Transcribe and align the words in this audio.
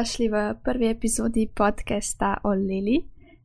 dobrodošli 0.00 0.28
v 0.28 0.54
prvi 0.64 0.86
epizodi 0.88 1.44
podcasta 1.54 2.40
o 2.44 2.56
Lili. 2.56 3.04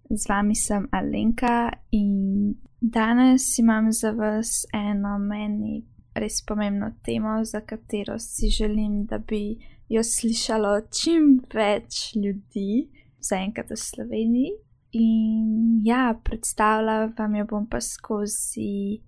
Z 0.10 0.24
vami 0.30 0.56
sem 0.56 0.88
Alenka 0.92 1.68
in 1.92 2.56
danes 2.80 3.60
imam 3.60 3.92
za 3.92 4.12
vas 4.16 4.64
eno 4.72 5.20
meni 5.20 5.84
res 6.16 6.40
pomembno 6.48 6.94
temo, 7.04 7.44
za 7.44 7.60
katero 7.60 8.16
si 8.20 8.48
želim, 8.48 9.04
da 9.06 9.18
bi 9.18 9.58
jo 9.90 10.04
slišalo 10.04 10.88
čim 10.96 11.44
več 11.54 12.16
ljudi, 12.16 12.88
zaenkrat 13.20 13.76
v 13.76 13.76
Sloveniji. 13.76 14.56
In 14.92 15.82
ja, 15.84 16.16
predstavljala 16.24 17.12
vam 17.20 17.36
jo 17.36 17.46
bom 17.52 17.68
pa 17.68 17.82
skozi 17.82 19.02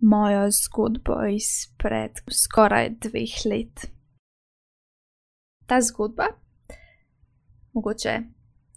mojo 0.00 0.50
zgodbo 0.52 1.16
izpred 1.32 2.20
skoraj 2.28 2.92
dveh 3.08 3.40
let. 3.48 3.88
Ta 5.64 5.80
zgodba, 5.80 6.28
mogoče 7.72 8.22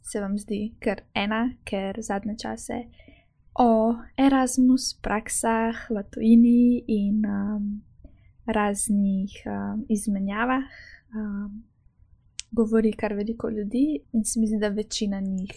se 0.03 0.21
vam 0.21 0.37
zdi 0.37 0.75
kar 0.79 1.01
ena, 1.13 1.49
ker 1.63 2.01
zadnje 2.01 2.37
čase 2.37 2.83
o 3.55 3.95
Erasmus 4.17 4.93
praksah 5.01 5.89
v 5.89 6.03
tujini 6.11 6.83
in 6.87 7.25
um, 7.25 7.67
raznih 8.45 9.31
um, 9.45 9.85
izmenjavah 9.89 10.63
um, 11.15 11.63
govori 12.51 12.91
kar 12.93 13.13
veliko 13.13 13.49
ljudi, 13.49 13.99
in 14.13 14.23
se 14.23 14.39
mi 14.39 14.47
zdi, 14.47 14.59
da 14.59 14.67
večina 14.67 15.19
njih 15.19 15.51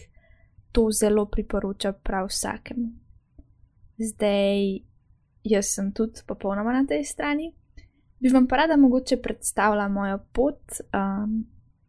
to 0.71 0.89
zelo 0.91 1.25
priporoča 1.25 1.91
prav 1.91 2.27
vsakemu. 2.27 2.91
Zdaj, 3.97 4.79
jaz 5.43 5.65
sem 5.65 5.91
tudi 5.93 6.21
popolnoma 6.27 6.73
na 6.73 6.85
tej 6.85 7.03
strani. 7.03 7.53
Bi 8.19 8.29
vam 8.29 8.47
pa 8.47 8.57
rada 8.57 8.77
mogoče 8.77 9.17
predstavila 9.21 9.87
mojo 9.87 10.19
pot, 10.33 10.61
um, 10.93 11.45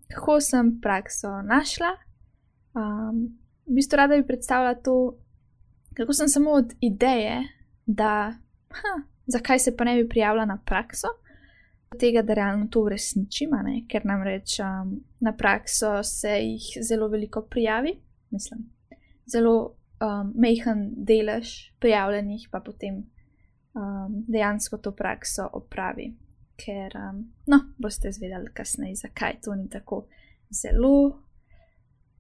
kako 0.09 0.41
sem 0.41 0.81
prakso 0.81 1.42
našla. 1.42 1.92
Um, 2.75 3.39
v 3.67 3.75
bistvu 3.75 3.97
rada 3.97 4.17
bi 4.17 4.27
predstavila 4.27 4.75
to, 4.75 5.19
kako 5.97 6.12
sem 6.12 6.28
samo 6.28 6.51
od 6.51 6.73
ideje, 6.81 7.42
da 7.87 8.34
ha, 8.70 8.95
zakaj 9.27 9.59
se 9.59 9.77
pa 9.77 9.84
ne 9.84 10.03
bi 10.03 10.09
prijavila 10.09 10.45
na 10.45 10.59
prakso, 10.64 11.09
do 11.91 11.98
tega, 11.98 12.23
da 12.23 12.34
realno 12.34 12.67
to 12.70 12.83
uresničim, 12.84 13.51
ker 13.89 14.06
nam 14.06 14.23
reč 14.23 14.59
um, 14.61 15.01
na 15.20 15.33
prakso 15.33 16.03
se 16.03 16.29
jih 16.29 16.67
zelo 16.83 17.09
veliko 17.09 17.42
prijavi, 17.42 17.97
mislim, 18.31 18.69
zelo 19.27 19.75
um, 20.01 20.33
mehen 20.36 20.91
delež 20.97 21.73
prijavljenih 21.81 22.48
pa 22.51 22.61
potem 22.61 22.95
um, 23.75 24.25
dejansko 24.29 24.79
to 24.79 24.92
prakso 24.92 25.48
opravi. 25.53 26.12
Ker, 26.59 26.95
um, 26.98 27.23
no, 27.47 27.61
boste 27.78 28.11
izvedeli 28.11 28.51
kasneje, 28.55 28.97
zakaj 29.05 29.39
to 29.45 29.55
ni 29.55 29.69
tako 29.70 30.06
zelo 30.51 31.23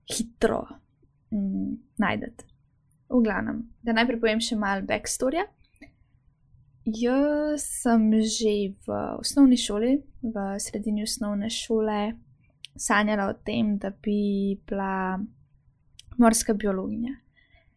hitro 0.08 0.62
mm, 1.30 1.72
najdete. 1.98 2.44
V 3.08 3.22
glavnem, 3.24 3.62
da 3.82 3.96
najprej 3.96 4.20
povem 4.20 4.40
še 4.44 4.58
malo 4.60 4.84
backstory. 4.86 5.42
Jaz 6.88 7.64
sem 7.82 8.04
že 8.24 8.54
v 8.86 8.98
osnovni 9.20 9.58
šoli, 9.60 9.98
v 10.22 10.44
sredini 10.60 11.04
osnovne 11.04 11.50
šole, 11.52 12.14
sanjala 12.78 13.28
o 13.28 13.34
tem, 13.44 13.76
da 13.76 13.90
bi 13.90 14.56
bila 14.68 15.18
morska 16.16 16.54
biologinja. 16.54 17.16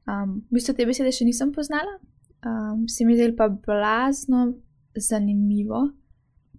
Um, 0.07 0.41
v 0.49 0.59
bistvu 0.59 0.75
te 0.77 0.87
besede 0.87 1.11
še 1.15 1.27
nisem 1.27 1.51
poznala, 1.55 1.97
um, 2.45 2.87
se 2.87 3.05
mi 3.05 3.17
zdelo 3.17 3.35
pa 3.37 3.49
blazno 3.51 4.53
zanimivo, 4.95 5.89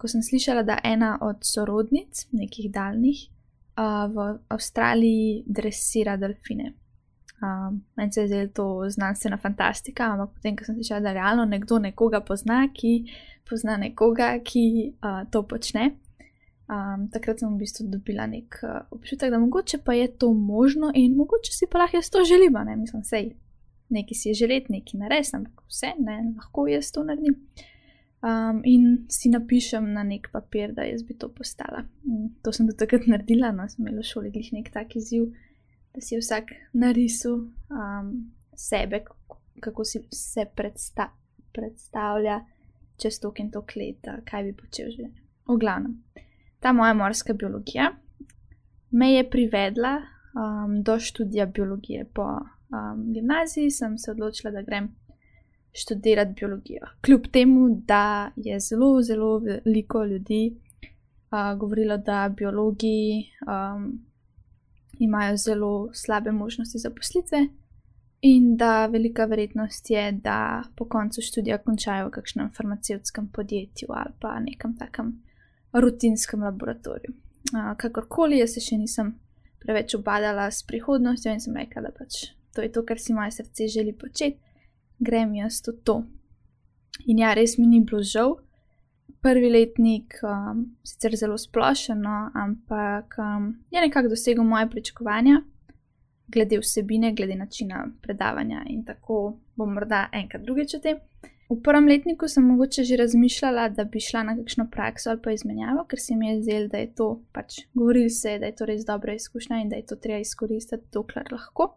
ko 0.02 0.10
sem 0.10 0.22
slišala, 0.22 0.64
da 0.66 0.80
ena 0.84 1.14
od 1.22 1.44
sorodnic, 1.46 2.26
nekih 2.34 2.70
daljnih, 2.74 3.26
uh, 3.78 4.06
v 4.12 4.28
Avstraliji 4.52 5.44
dresira 5.46 6.16
delfine. 6.18 6.72
Um, 7.42 7.80
meni 7.96 8.12
se 8.12 8.20
je 8.20 8.28
zdelo 8.28 8.48
to 8.54 8.66
znanstvena 8.90 9.38
fantastika, 9.42 10.12
ampak 10.12 10.34
potem, 10.34 10.56
ko 10.56 10.66
sem 10.66 10.78
slišala, 10.78 11.00
da 11.06 11.12
realno 11.16 11.44
nekdo 11.44 11.78
nekoga 11.82 12.20
pozna, 12.20 12.64
ki 12.74 12.92
pozna 13.50 13.76
nekoga, 13.76 14.36
ki 14.44 14.64
uh, 14.92 15.22
to 15.30 15.42
počne. 15.46 15.90
Um, 16.72 17.08
takrat 17.12 17.42
sem 17.42 17.50
v 17.50 17.62
bistvu 17.64 17.88
dobila 17.90 18.26
nek 18.30 18.60
uh, 18.62 18.84
občutek, 18.94 19.30
da 19.30 19.40
mogoče 19.42 19.82
pa 19.84 19.96
je 19.98 20.06
to 20.18 20.30
možno 20.32 20.92
in 20.94 21.16
mogoče 21.18 21.52
si 21.52 21.66
pa 21.70 21.82
lahko 21.82 21.98
jaz 21.98 22.10
to 22.10 22.22
želim, 22.24 22.54
ne 22.66 22.76
mislim, 22.76 23.02
sej 23.04 23.32
nekaj 23.92 24.14
si 24.14 24.28
je 24.28 24.34
želeti, 24.34 24.72
nekaj 24.72 25.00
narediti, 25.00 25.36
ampak 25.36 25.64
vse, 25.68 25.92
ne, 25.98 26.16
lahko 26.36 26.66
jaz 26.70 26.92
to 26.92 27.04
naredim. 27.04 27.36
Um, 28.22 28.60
in 28.64 29.06
si 29.10 29.32
napišem 29.32 29.88
na 29.92 30.04
nek 30.06 30.28
papir, 30.32 30.70
da 30.76 30.84
jaz 30.86 31.02
bi 31.02 31.16
to 31.18 31.28
postala. 31.28 31.82
In 32.06 32.28
to 32.42 32.52
sem 32.54 32.68
do 32.68 32.76
takrat 32.78 33.08
naredila, 33.10 33.50
no, 33.50 33.66
sem 33.68 33.82
imela 33.82 34.04
v 34.04 34.06
šoli 34.06 34.30
glih 34.30 34.52
nek 34.54 34.70
tak 34.70 34.94
izziv, 34.96 35.32
da 35.94 36.00
si 36.00 36.20
vsak 36.20 36.52
narisal 36.78 37.40
um, 37.42 38.12
sebe, 38.54 39.02
kako 39.60 39.84
si 39.84 40.04
se 40.14 40.46
predsta 40.54 41.10
predstavlja 41.52 42.40
čez 42.96 43.18
tok 43.20 43.40
in 43.42 43.50
tok 43.50 43.74
let, 43.76 44.08
kaj 44.28 44.46
bi 44.46 44.54
počel 44.56 44.92
že. 44.94 45.10
V 45.48 45.58
glavnem, 45.58 45.98
ta 46.62 46.72
moja 46.72 46.94
morska 46.94 47.34
biologija 47.34 47.90
me 48.90 49.12
je 49.12 49.30
privedla 49.30 49.96
um, 49.98 50.82
do 50.82 50.98
študija 50.98 51.46
biologije 51.46 52.04
po 52.14 52.22
um, 52.22 53.12
gimnaziji 53.12 53.70
sem 53.70 53.98
se 53.98 54.10
odločila, 54.10 54.52
da 54.52 54.62
grem 54.62 54.92
študirati 55.72 56.32
biologijo. 56.40 56.86
Kljub 57.04 57.26
temu, 57.32 57.82
da 57.86 58.30
je 58.36 58.60
zelo, 58.60 59.02
zelo 59.02 59.38
veliko 59.38 60.04
ljudi 60.04 60.56
uh, 60.56 61.58
govorilo, 61.58 61.96
da 61.96 62.34
biologi 62.36 63.24
um, 63.46 64.00
imajo 64.98 65.36
zelo 65.36 65.90
slabe 65.94 66.32
možnosti 66.32 66.78
zaposlitve. 66.78 67.46
In 68.20 68.56
da 68.56 68.86
velika 68.86 69.24
verjetnost 69.24 69.90
je, 69.90 70.12
da 70.12 70.62
po 70.76 70.84
koncu 70.84 71.22
študija 71.22 71.58
končajo 71.58 72.06
v 72.06 72.10
kakšnem 72.10 72.50
farmacevtskem 72.56 73.28
podjetju 73.28 73.88
ali 73.88 74.12
pa 74.20 74.40
nekem 74.40 74.76
takem 74.76 75.22
rutinskem 75.72 76.42
laboratoriju. 76.42 77.14
Uh, 77.52 77.76
kakorkoli, 77.76 78.38
jaz 78.38 78.54
se 78.54 78.60
še 78.60 78.78
nisem 78.78 79.14
preveč 79.58 79.94
obadala 79.94 80.50
s 80.50 80.62
prihodnostjo 80.62 81.32
in 81.32 81.40
sem 81.40 81.56
rekla, 81.56 81.82
da 81.82 81.90
pač 81.98 82.28
to 82.54 82.62
je 82.62 82.72
to, 82.72 82.84
kar 82.86 82.98
si 83.00 83.14
moje 83.14 83.30
srce 83.30 83.68
želi 83.68 83.92
početi, 83.92 84.38
grem 85.02 85.34
jaz 85.34 85.60
v 85.66 85.76
to. 85.84 86.02
In 87.06 87.18
ja, 87.18 87.34
res 87.34 87.58
mi 87.58 87.66
ni 87.66 87.80
bilo 87.80 88.02
žal. 88.02 88.36
Prvi 89.22 89.50
letnik, 89.50 90.16
um, 90.26 90.64
sicer 90.86 91.14
zelo 91.18 91.36
splošno, 91.38 92.14
ampak 92.34 93.14
um, 93.22 93.52
je 93.70 93.80
nekako 93.80 94.10
dosegel 94.10 94.44
moje 94.44 94.66
pričakovanja, 94.70 95.42
glede 96.32 96.58
vsebine, 96.58 97.12
glede 97.14 97.36
načina 97.38 97.84
predavanja 98.02 98.64
in 98.70 98.82
tako 98.84 99.36
bom 99.56 99.74
morda 99.74 100.08
enkrat 100.12 100.42
drugič 100.42 100.74
o 100.74 100.80
tem. 100.82 100.98
V 101.52 101.58
prvem 101.62 101.86
letniku 101.86 102.26
sem 102.32 102.46
mogoče 102.48 102.82
že 102.88 102.96
razmišljala, 102.96 103.68
da 103.76 103.84
bi 103.84 104.00
šla 104.00 104.22
na 104.22 104.36
kakšno 104.38 104.66
prakso 104.72 105.10
ali 105.10 105.20
pa 105.22 105.34
izmenjavo, 105.36 105.84
ker 105.84 106.00
se 106.00 106.16
mi 106.16 106.28
je 106.28 106.40
zdelo, 106.42 106.68
da 106.72 106.80
je 106.80 106.94
to 106.94 107.08
pač 107.32 107.60
govoril 107.74 108.08
se, 108.08 108.38
da 108.38 108.48
je 108.48 108.56
to 108.56 108.66
res 108.66 108.86
dobra 108.88 109.14
izkušnja 109.14 109.60
in 109.60 109.68
da 109.68 109.76
je 109.76 109.86
to 109.86 109.96
treba 109.96 110.18
izkoristiti, 110.24 110.88
dokler 110.92 111.28
lahko 111.32 111.74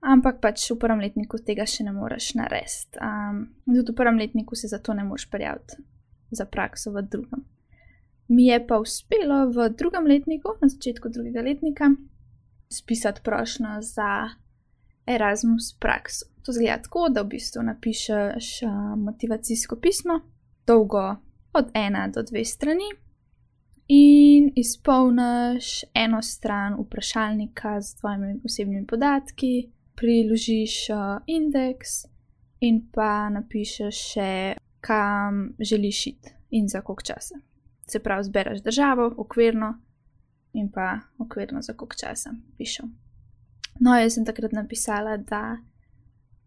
ampak 0.00 0.40
pač 0.40 0.70
v 0.70 0.78
prvem 0.80 1.00
letniku 1.04 1.38
tega 1.44 1.66
še 1.68 1.84
ne 1.84 1.92
moreš 1.92 2.34
narediti. 2.40 2.96
Um, 3.04 3.46
tudi 3.68 3.92
v 3.92 3.96
prvem 3.96 4.18
letniku 4.18 4.56
se 4.56 4.68
zato 4.68 4.94
ne 4.96 5.04
moreš 5.04 5.28
prijaviti 5.30 5.82
za 6.30 6.44
prakso 6.44 6.92
v 6.92 7.02
drugem. 7.02 7.44
Mi 8.30 8.46
je 8.46 8.60
pa 8.66 8.78
uspelo 8.78 9.50
v 9.50 9.68
drugem 9.74 10.06
letniku, 10.06 10.54
na 10.62 10.68
začetku 10.70 11.10
drugega 11.10 11.42
letnika, 11.42 11.90
spisati 12.70 13.20
prošlo 13.24 13.82
za 13.82 14.30
Erasmus 15.06 15.74
prakso. 15.80 16.30
To 16.46 16.52
zgleda 16.52 16.78
tako, 16.82 17.08
da 17.10 17.22
v 17.22 17.34
bistvu 17.34 17.62
napišeš 17.62 18.62
motivacijsko 18.96 19.76
pismo, 19.76 20.20
dolgo 20.66 21.16
od 21.52 21.74
ena 21.74 22.08
do 22.08 22.22
dve 22.22 22.44
strani. 22.44 22.86
In 23.90 24.52
izpolniš 24.56 25.84
eno 25.94 26.22
stran 26.22 26.78
vprašalnika 26.78 27.80
z 27.80 27.96
tvojimi 27.98 28.40
osebnimi 28.44 28.86
podatki, 28.86 29.70
priložiš 30.00 30.88
indeks 31.28 32.06
in 32.64 32.80
pa 32.92 33.28
napišeš 33.32 34.00
še, 34.14 34.32
kam 34.80 35.50
želiš 35.60 36.06
iti 36.06 36.34
in 36.56 36.68
za 36.68 36.80
koliko 36.80 37.02
časa. 37.12 37.40
Se 37.86 38.00
pravi, 38.00 38.24
zbereš 38.24 38.62
državo, 38.64 39.10
okvirno 39.18 39.74
in 40.52 40.70
pa 40.72 40.98
okvirno 41.18 41.62
za 41.62 41.74
koliko 41.76 41.96
časa 42.00 42.32
pišem. 42.58 42.90
No, 43.80 43.96
jaz 43.96 44.14
sem 44.14 44.24
takrat 44.24 44.52
napisala, 44.52 45.16
da 45.16 45.58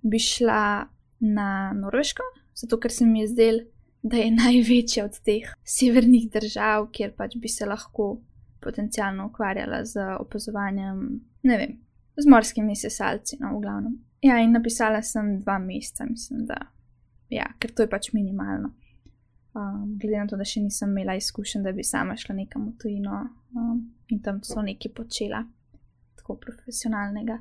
bi 0.02 0.20
šla 0.20 0.88
na 1.20 1.74
Norveško, 1.74 2.24
zato 2.56 2.80
ker 2.80 2.92
se 2.92 3.06
mi 3.06 3.22
je 3.22 3.28
zdel, 3.28 3.60
da 4.04 4.18
je 4.18 4.32
največja 4.44 5.06
od 5.06 5.20
teh 5.26 5.54
severnih 5.64 6.30
držav, 6.32 6.90
kjer 6.92 7.14
pač 7.18 7.38
bi 7.38 7.50
se 7.50 7.66
lahko 7.66 8.18
potencialno 8.64 9.28
ukvarjala 9.28 9.84
z 9.86 10.04
opazovanjem, 10.20 11.00
ne 11.44 11.58
vem, 11.58 11.80
z 12.18 12.30
morskimi 12.30 12.76
sesalci, 12.76 13.38
no, 13.42 13.56
v 13.58 13.62
glavnem. 13.62 13.98
Ja, 14.24 14.38
in 14.40 14.54
napisala 14.56 15.02
sem 15.04 15.40
dva 15.42 15.58
meseca, 15.60 16.06
mislim, 16.10 16.46
da. 16.48 16.60
Ja, 17.34 17.50
ker 17.60 17.74
to 17.74 17.84
je 17.84 17.92
pač 17.92 18.14
minimalno. 18.14 18.74
um, 19.54 19.98
glede 20.00 20.20
na 20.20 20.28
to, 20.28 20.38
da 20.38 20.46
še 20.46 20.64
nisem 20.64 20.94
imela 20.94 21.16
izkušenj, 21.18 21.64
da 21.66 21.74
bi 21.76 21.86
sama 21.86 22.18
šla 22.18 22.36
nekam 22.36 22.68
v 22.72 22.78
tujino 22.82 23.20
um, 23.56 23.82
in 24.10 24.22
tam 24.24 24.42
so 24.44 24.62
nekaj 24.66 24.94
počela, 24.96 25.44
tako 26.18 26.38
profesionalnega. 26.42 27.40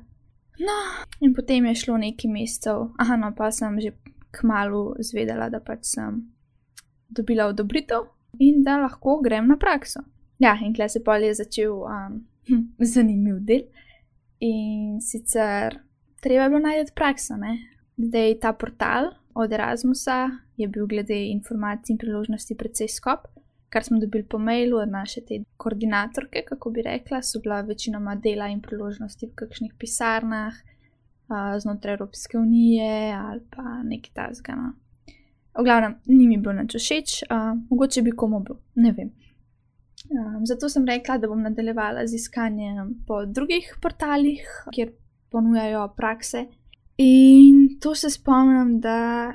No, 0.61 0.77
in 1.25 1.33
potem 1.33 1.65
je 1.71 1.79
šlo 1.81 1.97
nekaj 1.97 2.31
mesecev, 2.31 2.91
aha, 3.01 3.17
no, 3.17 3.31
pa 3.37 3.49
sem 3.51 3.79
že 3.81 3.95
kmalo 4.33 4.95
zvedela, 5.01 5.49
da 5.49 5.61
pač 5.61 5.95
sem 5.95 6.21
dobila 7.09 7.47
odobritev 7.49 8.07
in 8.41 8.63
da 8.65 8.79
lahko 8.81 9.19
grem 9.21 9.49
na 9.49 9.57
prakso. 9.57 10.01
Ja, 10.41 10.55
in 10.61 10.73
klej 10.73 10.89
se 10.89 11.03
pa 11.03 11.17
je 11.21 11.33
začel 11.37 11.73
um, 11.73 12.21
zanimiv 12.93 13.41
del. 13.45 13.69
In 14.43 14.99
sicer 15.01 15.79
treba 16.19 16.43
je 16.43 16.49
bilo 16.49 16.59
najti 16.59 16.91
prakso, 16.95 17.37
ne? 17.37 17.57
Zdaj 17.97 18.39
ta 18.41 18.53
portal 18.53 19.13
od 19.33 19.53
Erasmusa 19.53 20.29
je 20.57 20.67
bil 20.67 20.87
glede 20.87 21.15
informacij 21.31 21.93
in 21.93 21.97
priložnosti 21.97 22.57
precej 22.57 22.87
skop, 22.87 23.27
kar 23.69 23.83
smo 23.83 23.99
dobili 23.99 24.23
po 24.23 24.37
mailu 24.37 24.77
od 24.77 24.89
naše 24.89 25.21
te 25.21 25.39
koordinatorke, 25.57 26.43
kako 26.45 26.69
bi 26.69 26.81
rekla, 26.81 27.21
so 27.21 27.39
bila 27.39 27.61
večinoma 27.61 28.15
dela 28.15 28.47
in 28.47 28.61
priložnosti 28.61 29.25
v 29.27 29.35
kakšnih 29.35 29.73
pisarnah 29.79 30.53
uh, 30.53 31.59
znotraj 31.59 31.93
Evropske 31.93 32.37
unije 32.37 33.13
ali 33.15 33.41
pa 33.49 33.83
nekaj 33.83 34.11
tasga. 34.13 34.55
No. 34.55 34.73
V 35.59 35.63
glavnem, 35.63 35.95
ni 36.05 36.27
mi 36.27 36.37
bilo 36.37 36.53
nič 36.53 36.75
všeč, 36.75 37.23
uh, 37.29 37.55
mogoče 37.69 38.01
bi 38.01 38.11
komu 38.11 38.39
bil, 38.39 38.59
ne 38.75 38.91
vem. 38.91 39.11
Um, 40.11 40.45
zato 40.45 40.69
sem 40.69 40.85
rekla, 40.85 41.17
da 41.17 41.27
bom 41.27 41.41
nadaljevala 41.41 42.07
z 42.07 42.15
iskanjem 42.15 43.03
po 43.07 43.25
drugih 43.25 43.77
portalih, 43.81 44.43
kjer 44.75 44.91
ponujajo 45.31 45.87
prakse. 45.97 46.45
In 46.97 47.79
to 47.81 47.95
se 47.95 48.09
spomnim, 48.09 48.79
da 48.79 49.31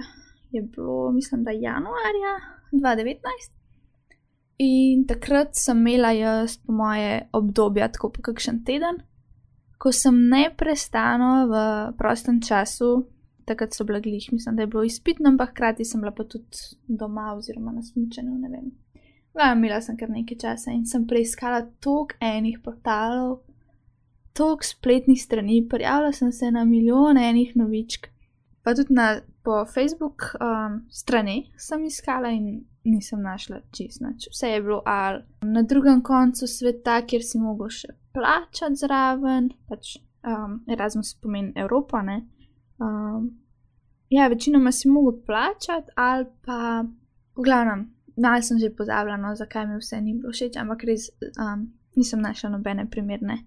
je 0.51 0.63
bilo, 0.63 1.13
mislim, 1.13 1.45
da 1.45 1.51
januarja 1.51 2.35
2019. 2.73 3.59
In 4.59 5.07
takrat 5.07 5.55
sem 5.55 5.79
imela 5.87 6.11
jaz, 6.13 6.59
po 6.59 6.73
moje, 6.73 7.29
obdobje, 7.33 7.93
tako 7.93 8.11
po 8.11 8.23
kakšen 8.23 8.65
teden, 8.67 9.03
ko 9.79 9.93
sem 9.95 10.17
neprestano 10.29 11.47
v 11.47 11.61
prostem 11.99 12.41
času, 12.43 13.07
takrat 13.47 13.75
so 13.75 13.87
bile 13.87 14.01
glih, 14.01 14.29
mislim, 14.33 14.57
da 14.57 14.63
je 14.63 14.67
bilo 14.67 14.83
izpitno, 14.85 15.31
ampak 15.31 15.51
hkrati 15.55 15.85
sem 15.85 16.01
bila 16.01 16.13
pa 16.13 16.25
tudi 16.25 16.59
doma 16.89 17.33
oziroma 17.37 17.73
na 17.73 17.83
smučenju, 17.83 18.39
ne 18.39 18.49
vem. 18.49 18.67
Ja, 19.37 19.53
imela 19.53 19.81
sem 19.85 19.97
kar 19.97 20.11
nekaj 20.11 20.39
časa 20.39 20.73
in 20.75 20.87
sem 20.87 21.07
preiskala 21.07 21.67
toliko 21.85 22.17
enih 22.21 22.59
portalov, 22.65 23.41
toliko 24.33 24.65
spletnih 24.65 25.21
strani, 25.23 25.61
prijavila 25.69 26.13
sem 26.13 26.33
se 26.33 26.51
na 26.51 26.65
milijone 26.65 27.29
enih 27.31 27.57
novičk, 27.57 28.09
pa 28.63 28.75
tudi 28.75 28.95
na 28.95 29.21
po 29.43 29.65
Facebook 29.65 30.23
um, 30.41 30.83
strani 30.91 31.53
sem 31.57 31.85
iskala 31.85 32.29
in 32.29 32.65
nisem 32.85 33.23
našla 33.23 33.61
čist 33.73 34.01
nič. 34.01 34.29
Vse 34.33 34.49
je 34.49 34.63
bilo 34.63 34.83
ali 34.87 35.23
na 35.43 35.63
drugem 35.63 36.03
koncu 36.03 36.47
sveta, 36.47 37.01
kjer 37.07 37.25
si 37.25 37.41
mogel 37.41 37.71
še 37.73 37.95
plačati 38.13 38.77
zraven, 38.77 39.51
pač 39.69 39.97
um, 40.27 40.61
Erasmus 40.69 41.15
pomeni 41.23 41.53
Evropa, 41.57 42.03
ne. 42.03 42.19
Um, 42.79 43.31
ja, 44.11 44.29
večinoma 44.29 44.73
si 44.73 44.89
mogel 44.89 45.21
plačati 45.27 45.97
ali 45.97 46.27
pa, 46.45 46.85
v 47.37 47.45
glavnem, 47.45 47.87
malo 48.19 48.43
sem 48.43 48.59
že 48.59 48.75
pozabila, 48.75 49.17
no, 49.17 49.35
zakaj 49.39 49.67
mi 49.67 49.79
vse 49.79 50.01
ni 50.03 50.15
bilo 50.19 50.35
všeč, 50.35 50.59
ampak 50.59 50.85
res 50.85 51.11
um, 51.39 51.69
nisem 51.97 52.21
našla 52.21 52.51
nobene 52.57 52.87
primerne 52.91 53.45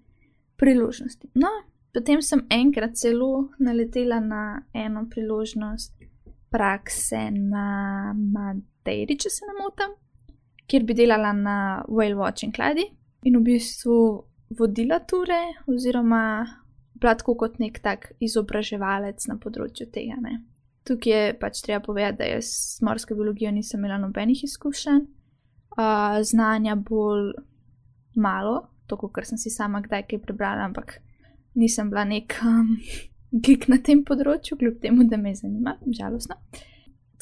priložnosti. 0.56 1.28
No, 1.34 1.50
Potem 1.92 2.22
sem 2.24 2.40
enkrat 2.48 2.96
celo 2.96 3.52
naletela 3.60 4.20
na 4.20 4.64
eno 4.72 5.04
priložnost 5.10 5.92
prakse 6.48 7.28
na 7.30 8.14
Madeiri, 8.16 9.18
če 9.20 9.28
se 9.28 9.44
ne 9.44 9.56
motim, 9.58 9.92
kjer 10.64 10.86
bi 10.88 10.96
delala 10.96 11.34
na 11.36 11.56
Whale 11.88 12.16
Watching 12.16 12.56
Ladji 12.56 12.88
in 13.28 13.36
v 13.36 13.44
bistvu 13.44 13.96
vodila 14.56 15.02
ture, 15.04 15.42
oziroma 15.68 16.22
bila 16.96 17.12
tako 17.20 17.36
kot 17.44 17.60
nek 17.60 17.76
tak 17.84 18.14
izobraževalec 18.24 19.28
na 19.28 19.36
področju 19.36 19.90
tega. 19.92 20.16
Ne. 20.24 20.38
Tukaj 20.84 21.12
je 21.12 21.34
pač 21.38 21.62
treba 21.62 21.80
povedati, 21.84 22.18
da 22.18 22.24
jaz 22.24 22.48
s 22.50 22.80
morsko 22.82 23.14
biologijo 23.14 23.50
nisem 23.54 23.80
imela 23.80 23.98
nobenih 24.02 24.44
izkušenj, 24.44 25.04
uh, 25.76 26.18
znanja 26.22 26.74
bolj 26.74 27.32
malo, 28.14 28.68
to, 28.86 28.96
kar 28.96 29.26
sem 29.26 29.38
si 29.38 29.50
sama 29.50 29.80
kdaj 29.82 30.06
kaj 30.10 30.22
prebrala, 30.24 30.66
ampak 30.66 30.98
nisem 31.54 31.90
bila 31.90 32.04
nek 32.04 32.34
um, 32.42 32.76
geek 33.46 33.68
na 33.68 33.78
tem 33.78 34.02
področju, 34.04 34.58
kljub 34.58 34.80
temu, 34.82 35.06
da 35.08 35.16
me 35.16 35.34
zanima, 35.34 35.76
žalostno. 35.86 36.36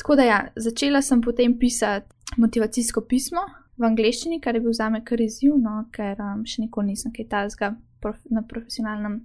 Tako 0.01 0.17
da 0.17 0.25
ja, 0.25 0.39
začela 0.57 1.03
sem 1.05 1.21
potem 1.21 1.59
pisati 1.59 2.41
motivacijsko 2.41 3.05
pismo 3.05 3.43
v 3.77 3.85
angleščini, 3.85 4.41
kar 4.41 4.57
je 4.57 4.65
bil 4.65 4.73
za 4.73 4.89
me 4.91 5.03
kar 5.05 5.21
izziv, 5.21 5.59
no, 5.61 5.83
ker 5.93 6.17
um, 6.25 6.47
še 6.49 6.65
nikoli 6.65 6.95
nisem 6.95 7.13
kaj 7.13 7.29
tazga 7.29 7.75
prof 8.01 8.17
na 8.33 8.43
profesionalnem 8.49 9.21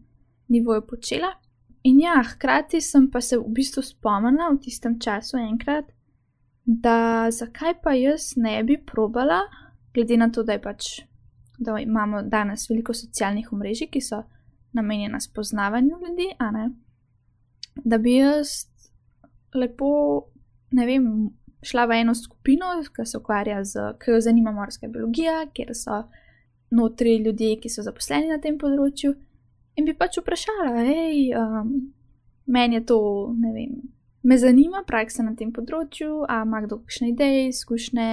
nivoju 0.51 0.83
počela. 0.87 1.31
In 1.85 1.99
ja, 2.01 2.17
hkrati 2.23 2.81
sem 2.81 3.09
pa 3.11 3.21
se 3.21 3.37
v 3.37 3.45
bistvu 3.53 3.83
spomnila 3.85 4.49
v 4.49 4.61
tistem 4.63 4.97
času 4.99 5.37
enkrat, 5.37 5.91
da 6.65 7.29
zakaj 7.29 7.75
pa 7.83 7.93
jaz 7.93 8.33
ne 8.41 8.57
bi 8.65 8.77
probala, 8.81 9.43
glede 9.93 10.17
na 10.17 10.31
to, 10.33 10.43
da 10.43 10.57
je 10.57 10.61
pač, 10.61 10.87
da 11.59 11.77
imamo 11.79 12.23
danes 12.25 12.65
veliko 12.69 12.93
socialnih 12.93 13.51
omrežij, 13.53 13.91
ki 13.93 14.01
so 14.01 14.23
namenjena 14.73 15.19
spoznavanju 15.21 15.99
ljudi, 16.01 16.31
da 17.85 17.97
bi 17.97 18.17
jaz 18.17 18.65
lepo, 19.53 19.91
ne 20.71 20.85
vem, 20.89 21.05
šla 21.65 21.85
v 21.85 22.01
eno 22.01 22.15
skupino, 22.15 22.73
ki 22.95 23.05
se 23.05 23.17
ukvarja 23.17 23.61
z, 23.63 23.93
ki 24.01 24.11
jo 24.11 24.21
zanima 24.21 24.51
morska 24.51 24.89
biologija, 24.89 25.45
kjer 25.53 25.71
so 25.77 26.01
notri 26.71 27.17
ljudje, 27.21 27.59
ki 27.61 27.69
so 27.69 27.85
zaposleni 27.85 28.33
na 28.33 28.41
tem 28.41 28.57
področju, 28.57 29.13
in 29.75 29.85
bi 29.85 29.93
pač 29.97 30.19
vprašala, 30.21 30.85
hej, 30.87 31.33
um, 31.39 31.73
meni 32.45 32.79
je 32.79 32.85
to, 32.91 32.99
ne 33.39 33.51
vem, 33.55 33.73
me 34.23 34.37
zanima 34.37 34.83
praksa 34.87 35.23
na 35.23 35.35
tem 35.35 35.51
področju, 35.53 36.23
a 36.29 36.43
ima 36.45 36.63
kdo 36.65 36.79
kakšne 36.83 37.11
ideje, 37.13 37.49
izkušnje. 37.51 38.09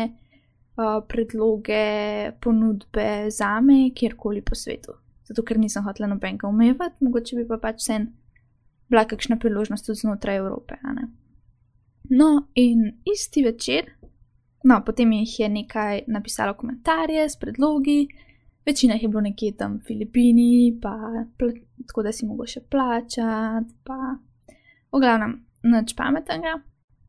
Uh, 0.72 1.02
predloge, 1.04 2.32
ponudbe 2.40 3.28
za 3.28 3.58
me, 3.60 3.90
kjerkoli 3.92 4.40
po 4.40 4.56
svetu 4.56 4.94
zato 5.32 5.44
ker 5.46 5.58
nisem 5.58 5.84
hotela 5.84 6.08
nobenega 6.10 6.48
umevati, 6.48 7.04
mogoče 7.04 7.36
bi 7.36 7.46
pa 7.48 7.58
pač 7.62 7.86
sen 7.86 8.10
bila 8.92 9.06
kakšna 9.08 9.38
priložnost 9.40 9.86
tudi 9.86 10.02
znotraj 10.02 10.36
Evrope. 10.42 10.76
No, 12.10 12.28
in 12.54 12.90
isti 13.08 13.44
večer, 13.46 13.88
no, 14.68 14.82
potem 14.84 15.14
jih 15.16 15.38
je 15.40 15.48
nekaj 15.48 16.04
napisalo 16.12 16.54
komentarje 16.58 17.24
s 17.28 17.38
predlogi, 17.40 18.08
večina 18.66 18.94
jih 18.94 19.02
je 19.02 19.08
bilo 19.08 19.20
nekje 19.20 19.56
tam 19.56 19.78
v 19.78 19.86
Filipini, 19.86 20.78
pa 20.82 20.94
tako 21.86 22.02
da 22.02 22.12
si 22.12 22.26
mogo 22.26 22.46
še 22.46 22.64
plačati, 22.70 23.74
pa 23.84 24.16
v 24.92 25.00
glavnem, 25.00 25.38
nič 25.62 25.96
pametnega. 25.98 26.58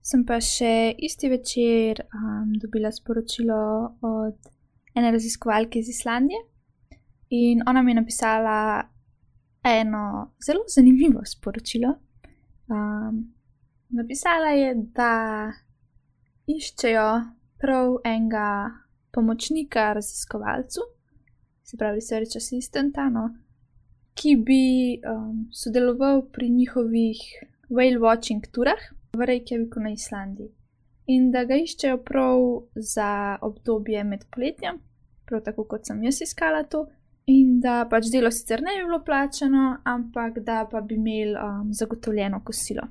Sem 0.04 0.26
pa 0.28 0.42
še 0.44 0.96
isti 1.00 1.30
večer 1.32 2.02
um, 2.12 2.56
dobila 2.60 2.92
sporočilo 2.92 3.60
od 4.04 4.50
ene 5.00 5.12
raziskovalke 5.16 5.80
iz 5.80 5.90
Islandije, 5.90 6.42
In 7.36 7.62
ona 7.68 7.82
mi 7.82 7.92
je 7.92 7.96
napisala 7.96 8.84
eno 9.64 10.34
zelo 10.46 10.60
zanimivo 10.68 11.26
sporočilo. 11.26 11.90
Um, 12.68 13.34
napisala 13.90 14.48
je, 14.54 14.74
da 14.76 15.14
iščejo 16.46 17.08
prav 17.58 17.96
enega 18.06 18.70
pomočnika 19.12 19.94
raziskovalcu, 19.98 20.86
se 21.64 21.78
pravi, 21.78 22.02
research 22.02 22.38
assistanta, 22.38 23.10
no, 23.10 23.30
ki 24.14 24.36
bi 24.46 24.64
um, 25.10 25.48
sodeloval 25.52 26.26
pri 26.32 26.50
njihovih 26.50 27.22
whale 27.70 28.00
watching 28.00 28.46
turah 28.52 28.82
v 29.14 29.26
Reykjaviku 29.26 29.80
na 29.80 29.94
Islandiji. 29.94 30.52
In 31.08 31.32
da 31.32 31.44
ga 31.44 31.56
iščejo 31.60 31.98
prav 32.06 32.42
za 32.76 33.38
obdobje 33.42 34.04
med 34.04 34.28
poletjem, 34.32 34.80
prav 35.26 35.42
tako 35.44 35.66
kot 35.68 35.88
sem 35.88 36.04
jaz 36.04 36.22
iskala 36.22 36.64
to, 36.64 36.86
In 37.26 37.60
da 37.64 37.86
pač 37.88 38.10
delo 38.12 38.28
sicer 38.36 38.62
ne 38.62 38.74
bi 38.76 38.84
bilo 38.84 39.00
plačano, 39.06 39.78
ampak 39.88 40.42
da 40.44 40.66
pa 40.72 40.82
bi 40.82 40.98
imeli 41.00 41.36
um, 41.40 41.70
zagotovljeno 41.74 42.42
kosilo, 42.44 42.84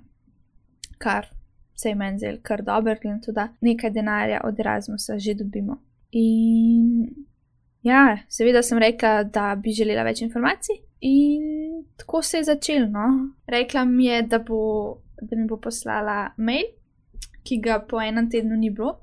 kar 0.99 1.27
se 1.75 1.89
je 1.89 1.95
meni 1.95 2.19
zdelo 2.19 2.39
kar 2.43 2.63
dobro, 2.63 2.95
glede 3.03 3.15
na 3.17 3.21
to, 3.21 3.33
da 3.33 3.49
nekaj 3.61 3.91
denarja 3.91 4.41
od 4.45 4.61
Erasmusa 4.61 5.19
že 5.19 5.35
dobimo. 5.35 5.77
In 6.13 7.27
ja, 7.83 8.19
seveda 8.29 8.63
sem 8.63 8.79
rekla, 8.79 9.23
da 9.25 9.53
bi 9.59 9.75
želela 9.75 10.05
več 10.07 10.23
informacij, 10.23 10.81
in 11.03 11.85
tako 11.97 12.23
se 12.23 12.39
je 12.39 12.45
začelo. 12.45 12.87
No? 12.87 13.07
Rekla 13.47 13.85
mi 13.85 14.07
je, 14.07 14.23
da, 14.23 14.39
bo, 14.39 14.99
da 15.21 15.37
mi 15.37 15.47
bo 15.51 15.59
poslala 15.61 16.33
mail, 16.37 16.71
ki 17.43 17.59
ga 17.63 17.81
po 17.89 18.01
enem 18.01 18.31
tednu 18.31 18.57
ni 18.57 18.71
bilo. 18.71 19.01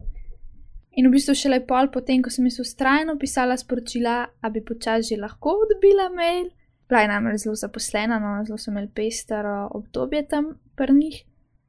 In 1.00 1.08
v 1.08 1.14
bistvu 1.14 1.36
šele 1.38 1.62
pol 1.68 1.92
potem, 1.94 2.24
ko 2.24 2.32
sem 2.34 2.48
jaz 2.50 2.60
ustrajno 2.64 3.18
pisala 3.20 3.58
sporočila, 3.60 4.16
da 4.42 4.50
bi 4.52 4.64
počasi 4.66 5.14
že 5.14 5.22
lahko 5.22 5.54
dobila 5.70 6.10
mail, 6.16 6.50
bila 6.90 7.04
je 7.04 7.12
namreč 7.12 7.44
zelo 7.44 7.56
zaposlena, 7.56 8.18
no, 8.20 8.40
zelo 8.48 8.58
sem 8.58 8.74
imela 8.74 8.90
pestero 8.96 9.70
obdobje 9.78 10.26
tam 10.28 10.56
prnih, 10.76 11.22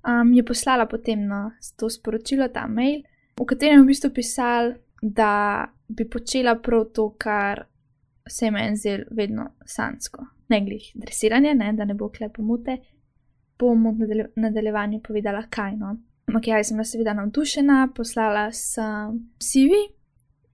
um, 0.09 0.33
je 0.33 0.43
poslala 0.47 0.87
potem 0.89 1.27
no, 1.29 1.51
to 1.77 1.91
sporočilo, 1.91 2.49
ta 2.49 2.67
mail, 2.67 3.03
v 3.37 3.47
katerem 3.47 3.83
je 3.83 3.85
v 3.85 3.91
bistvu 3.93 4.11
pisal, 4.17 4.75
da 5.03 5.69
bi 5.97 6.09
počela 6.09 6.55
prav 6.63 6.85
to, 6.95 7.11
kar 7.19 7.65
se 8.29 8.45
je 8.45 8.51
meni 8.51 8.77
zdelo 8.77 9.05
vedno 9.11 9.51
sansko. 9.67 10.27
Ne 10.49 10.61
glih 10.65 10.93
dresiranje, 10.95 11.55
ne, 11.55 11.73
da 11.73 11.85
ne 11.85 11.95
bo 11.95 12.09
klepo 12.09 12.43
mute, 12.43 12.77
bom 13.59 13.87
v 13.99 14.25
nadaljevanju 14.37 15.01
povedala, 15.03 15.43
kaj 15.51 15.77
no. 15.77 15.97
Ja, 16.47 16.63
sem 16.65 16.79
seveda 16.85 17.15
navdušena, 17.15 17.89
poslala 17.95 18.53
sem 18.55 19.17
CV 19.43 19.81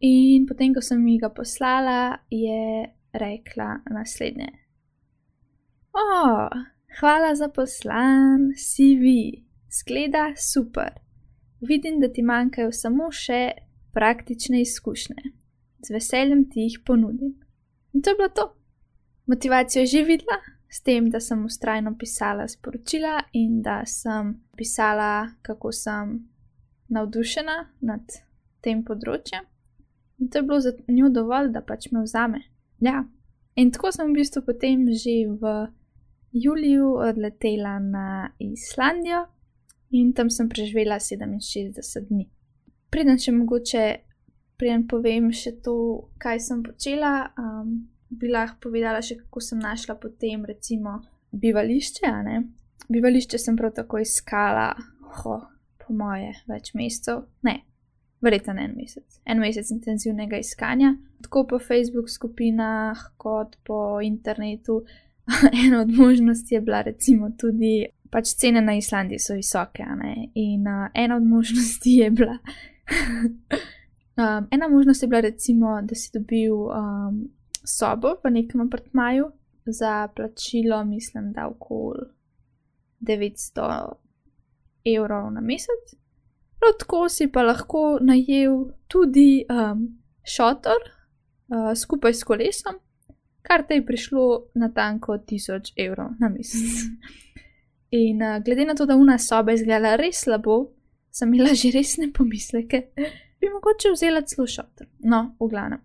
in 0.00 0.46
potem, 0.48 0.72
ko 0.74 0.80
sem 0.80 1.02
ji 1.08 1.18
ga 1.20 1.28
poslala, 1.28 2.16
je 2.30 2.86
rekla 3.12 3.80
naslednje. 3.92 4.48
O, 5.96 6.48
hvala 7.00 7.34
za 7.34 7.48
poslan 7.48 8.50
CV, 8.56 9.12
zgleda 9.80 10.32
super. 10.36 10.96
Vidim, 11.60 12.00
da 12.00 12.08
ti 12.12 12.22
manjkajo 12.22 12.72
samo 12.72 13.10
še 13.12 13.65
praktične 13.96 14.60
izkušnje. 14.60 15.32
Z 15.86 15.94
veseljem 15.94 16.44
ti 16.50 16.66
jih 16.66 16.82
ponudim. 16.84 17.32
In 17.92 18.02
to 18.02 18.12
je 18.12 18.18
bilo 18.18 18.28
to. 18.28 18.46
Motivacijo 19.26 19.80
je 19.80 19.86
že 19.86 20.02
videla, 20.04 20.38
s 20.68 20.82
tem, 20.82 21.10
da 21.10 21.20
sem 21.20 21.44
ustrajno 21.44 21.94
pisala 21.98 22.48
sporočila 22.48 23.22
in 23.32 23.62
da 23.62 23.80
sem 23.86 24.34
pisala, 24.56 25.28
kako 25.42 25.72
sem 25.72 26.18
navdušena 26.88 27.56
nad 27.80 28.18
tem 28.60 28.82
področjem. 28.84 29.46
In 30.20 30.28
to 30.28 30.38
je 30.38 30.46
bilo 30.48 30.60
za 30.60 30.72
njo 30.88 31.08
dovolj, 31.08 31.50
da 31.54 31.64
pač 31.64 31.88
me 31.92 32.04
vzame. 32.04 32.42
Ja. 32.84 33.04
In 33.56 33.72
tako 33.72 33.92
sem 33.92 34.12
v 34.12 34.20
bistvu 34.20 34.44
potem 34.44 34.84
že 34.92 35.16
v 35.40 35.56
juliju 36.36 36.92
odletela 37.00 37.78
na 37.80 38.30
Islandijo 38.38 39.24
in 39.90 40.12
tam 40.12 40.30
sem 40.30 40.48
preživela 40.48 41.00
67 41.00 42.10
dni. 42.10 42.28
Preden 42.96 43.18
še 43.20 43.32
mogoče, 43.36 43.80
preden 44.56 44.86
povem 44.88 45.26
še 45.28 45.50
to, 45.60 45.74
kaj 46.16 46.38
sem 46.40 46.62
počela, 46.64 47.26
um, 47.36 47.74
bi 48.08 48.30
lahko 48.32 48.70
povedala 48.70 49.02
še, 49.04 49.18
kako 49.20 49.40
sem 49.44 49.58
našla 49.60 49.98
potem, 50.00 50.46
recimo, 50.48 50.94
bivališče. 51.36 52.12
Bivališče 52.88 53.40
sem 53.42 53.58
prav 53.58 53.74
tako 53.76 54.00
iskala, 54.00 54.70
ho, 55.18 55.34
po 55.82 55.96
moje, 55.98 56.30
več 56.48 56.70
mesecev, 56.78 57.26
ne, 57.44 57.58
verjetno 58.24 58.54
en 58.62 58.72
mesec, 58.78 59.18
en 59.28 59.42
mesec 59.44 59.72
intenzivnega 59.74 60.40
iskanja, 60.40 60.94
tako 61.26 61.42
po 61.50 61.58
Facebook 61.60 62.08
skupinah, 62.08 63.02
kot 63.20 63.58
po 63.68 63.98
internetu. 64.00 64.86
Ena 65.66 65.82
od 65.82 65.92
možnosti 65.92 66.54
je 66.54 66.62
bila 66.64 66.80
recimo 66.86 67.28
tudi, 67.36 67.90
pač 68.08 68.32
cene 68.40 68.64
na 68.64 68.78
Islandiji 68.80 69.20
so 69.20 69.36
visoke, 69.36 69.84
in 70.32 70.64
uh, 70.64 70.88
ena 70.94 71.20
od 71.20 71.28
možnosti 71.28 71.92
je 71.98 72.08
bila. 72.10 72.38
um, 74.16 74.48
ena 74.50 74.68
možnost 74.68 75.02
je 75.02 75.08
bila 75.08 75.20
recimo, 75.20 75.82
da 75.82 75.94
si 75.94 76.10
dobil 76.14 76.54
um, 76.54 77.28
sobo 77.64 78.14
v 78.24 78.30
nekem 78.30 78.60
apartmaju 78.60 79.30
za 79.66 80.08
plačilo, 80.16 80.84
mislim, 80.84 81.32
da 81.32 81.48
okoli 81.48 82.00
900 83.00 83.92
evrov 84.96 85.32
na 85.32 85.40
mesec. 85.40 85.94
Prav 86.60 86.72
tako 86.78 87.08
si 87.08 87.32
pa 87.32 87.42
lahko 87.42 87.98
najel 88.00 88.64
tudi 88.88 89.44
um, 89.50 89.88
šotor 90.24 90.80
uh, 91.48 91.74
skupaj 91.76 92.14
s 92.14 92.24
kolesom, 92.24 92.78
kar 93.42 93.66
te 93.68 93.74
je 93.74 93.86
prišlo 93.86 94.46
na 94.54 94.72
tanko 94.72 95.12
1000 95.12 95.72
evrov 95.76 96.10
na 96.20 96.28
mesec. 96.28 96.86
In 97.90 98.22
uh, 98.22 98.44
glede 98.44 98.64
na 98.64 98.74
to, 98.74 98.86
da 98.86 98.96
una 98.96 99.18
soba 99.18 99.52
izgleda 99.52 99.96
res 99.96 100.24
slabo, 100.24 100.75
sem 101.16 101.34
imela 101.34 101.54
že 101.54 101.72
resne 101.72 102.12
pomisleke, 102.12 102.82
bi 103.40 103.48
mogoče 103.48 103.92
vzela 103.94 104.22
celo 104.22 104.46
šotor. 104.46 104.86
No, 104.98 105.36
v 105.40 105.48
glavnem. 105.48 105.80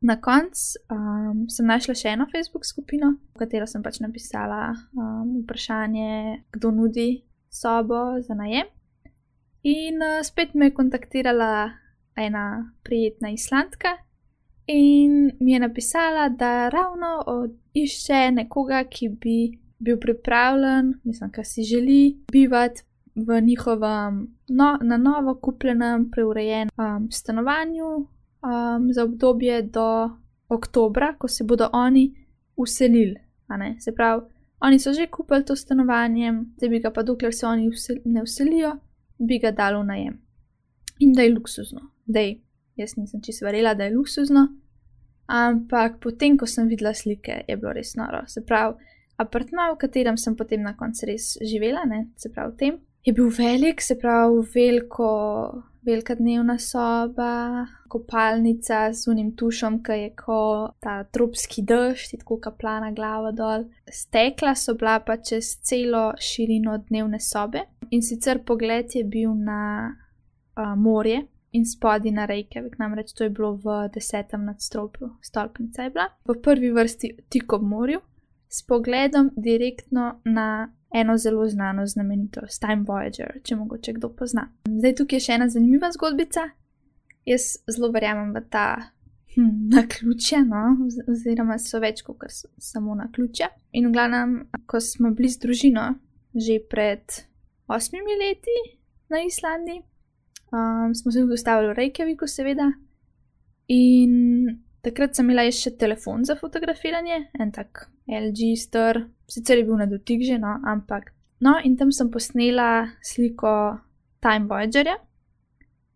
Na 0.00 0.20
koncu 0.22 0.78
um, 0.94 1.48
sem 1.50 1.66
našla 1.66 1.94
še 1.98 2.12
eno 2.14 2.28
Facebook 2.30 2.66
skupino, 2.66 3.16
v 3.34 3.42
katero 3.42 3.66
sem 3.66 3.82
pač 3.82 3.98
napisala 3.98 4.70
um, 4.94 5.40
vprašanje, 5.42 6.44
kdo 6.54 6.70
nudi 6.70 7.08
sobo 7.50 8.20
za 8.22 8.38
najem. 8.38 8.70
In 9.66 9.98
uh, 9.98 10.22
spet 10.22 10.54
me 10.54 10.70
je 10.70 10.76
kontaktirala 10.76 11.72
ena 12.18 12.44
prijetna 12.86 13.34
islandka 13.34 13.96
in 14.70 15.32
mi 15.40 15.56
je 15.56 15.64
napisala, 15.64 16.28
da 16.28 16.68
ravno 16.68 17.24
išče 17.74 18.28
nekoga, 18.38 18.84
ki 18.86 19.08
bi 19.08 19.38
bil 19.78 19.98
pripravljen, 19.98 21.00
mislim, 21.04 21.30
kar 21.32 21.46
si 21.46 21.62
želi, 21.62 22.18
bivati 22.32 22.82
v 23.26 23.40
njihovem 23.40 24.36
no, 24.48 24.78
na 24.82 24.96
novo 24.96 25.34
kupljenem, 25.34 26.10
preurejenem 26.10 26.68
um, 26.76 27.10
stanovanju 27.10 27.86
um, 27.86 28.92
za 28.92 29.04
obdobje 29.04 29.62
do 29.62 30.10
oktobra, 30.48 31.14
ko 31.18 31.28
se 31.28 31.44
bodo 31.44 31.70
oni 31.72 32.14
uselili. 32.56 33.16
Se 33.78 33.94
pravi, 33.94 34.22
oni 34.60 34.78
so 34.78 34.92
že 34.92 35.06
kupili 35.06 35.44
to 35.44 35.56
stanovanje, 35.56 36.32
da 36.60 36.68
bi 36.68 36.80
ga 36.80 36.90
pa 36.90 37.02
dokler 37.02 37.34
se 37.34 37.46
oni 37.46 37.70
ne 38.04 38.22
uselijo, 38.22 38.76
bi 39.18 39.38
ga 39.38 39.50
dalo 39.50 39.82
najem. 39.82 40.20
In 40.98 41.12
da 41.12 41.22
je 41.22 41.34
luksuzno. 41.34 41.80
Dej, 42.06 42.40
jaz 42.76 42.96
nisem 42.96 43.22
čisto 43.22 43.46
verjela, 43.46 43.74
da 43.74 43.84
je 43.84 43.96
luksuzno, 43.96 44.48
ampak 45.26 46.00
potem, 46.00 46.38
ko 46.38 46.46
sem 46.46 46.68
videla 46.68 46.94
slike, 46.94 47.44
je 47.48 47.56
bilo 47.56 47.72
res 47.72 47.94
noro. 47.96 48.24
Se 48.26 48.44
pravi, 48.46 48.74
apartma, 49.16 49.72
v 49.72 49.78
katerem 49.78 50.16
sem 50.16 50.36
potem 50.36 50.62
na 50.62 50.76
koncu 50.76 51.06
res 51.06 51.36
živela, 51.42 51.84
ne? 51.84 52.08
se 52.16 52.32
pravi, 52.32 52.52
v 52.52 52.56
tem. 52.56 52.78
Je 53.06 53.12
bil 53.12 53.30
velik, 53.32 53.80
se 53.80 53.98
pravi, 53.98 54.42
veliko 54.54 55.08
velika 55.88 56.14
dnevna 56.14 56.58
soba, 56.58 57.66
kopalnica 57.88 58.92
z 58.92 59.08
unim 59.10 59.30
tušom, 59.36 59.80
ki 59.82 59.96
je 60.02 60.10
kot 60.16 60.76
ta 60.84 60.98
tropski 61.04 61.64
dež, 61.64 62.08
ti 62.10 62.18
tako 62.20 62.36
kaplana 62.44 62.90
glava 62.92 63.32
dol. 63.32 63.64
Stekla 63.88 64.54
so 64.54 64.74
bila 64.76 64.98
pa 65.00 65.16
čez 65.16 65.54
celo 65.64 66.10
širino 66.20 66.76
dnevne 66.90 67.20
sobe 67.20 67.64
in 67.90 68.04
sicer 68.04 68.42
pogled 68.44 68.94
je 68.94 69.04
bil 69.04 69.34
na 69.34 69.62
uh, 69.88 70.74
morje. 70.76 71.24
In 71.56 71.64
spodaj 71.64 72.12
na 72.12 72.26
reke, 72.28 72.60
namreč 72.76 73.14
to 73.16 73.24
je 73.24 73.30
bilo 73.32 73.54
v 73.56 73.78
desetem 73.94 74.42
nadstropju, 74.44 75.14
stolpnica 75.24 75.86
je 75.86 75.90
bila, 75.94 76.04
v 76.28 76.34
prvi 76.44 76.68
vrsti 76.76 77.08
tik 77.32 77.54
ob 77.56 77.64
morju, 77.64 78.02
s 78.52 78.66
pogledom 78.68 79.30
direktno 79.32 80.20
na 80.28 80.68
eno 80.94 81.18
zelo 81.18 81.48
znano 81.48 81.86
znamenitost, 81.86 82.60
Time 82.60 82.84
Voyager, 82.88 83.40
če 83.44 83.56
mogoče 83.56 83.92
kdo 83.92 84.08
pozna. 84.08 84.48
Zdaj 84.68 84.94
tukaj 85.00 85.16
je 85.16 85.24
še 85.26 85.36
ena 85.36 85.48
zanimiva 85.48 85.90
zgodbica. 85.92 86.48
Jaz 87.28 87.58
zelo 87.68 87.90
verjamem 87.92 88.32
v 88.32 88.42
ta 88.50 88.66
hm, 89.34 89.50
na 89.74 89.84
ključe, 89.88 90.42
no? 90.48 90.64
oziroma 91.12 91.58
so 91.60 91.80
več 91.82 92.02
kot 92.06 92.24
samo 92.30 92.96
na 92.96 93.10
ključe. 93.12 93.50
In 93.76 93.90
v 93.90 93.96
glavnem, 93.96 94.38
ko 94.66 94.80
smo 94.80 95.12
bili 95.12 95.32
z 95.32 95.44
družino 95.44 95.94
že 96.38 96.60
pred 96.70 97.02
osmimi 97.66 98.14
leti 98.20 98.78
na 99.10 99.22
Islandiji, 99.24 99.80
um, 100.52 100.94
smo 100.94 101.12
se 101.12 101.24
ustavili 101.24 101.72
v 101.72 101.76
Reykjaviku, 101.76 102.28
seveda. 102.28 102.68
In 103.68 104.12
takrat 104.84 105.16
sem 105.16 105.26
imela 105.26 105.48
še 105.52 105.74
telefon 105.80 106.24
za 106.28 106.36
fotografiranje, 106.38 107.26
en 107.40 107.52
tak 107.52 107.88
LG 108.06 108.54
star, 108.60 109.02
sicer 109.28 109.58
je 109.58 109.64
bil 109.64 109.76
na 109.76 109.86
dotik 109.86 110.24
že, 110.24 110.38
no, 110.38 110.58
ampak. 110.64 111.12
No, 111.40 111.58
in 111.64 111.76
tam 111.76 111.92
sem 111.92 112.10
posnela 112.10 112.88
sliko 113.02 113.78
Time 114.20 114.48
Voyagerja. 114.48 114.96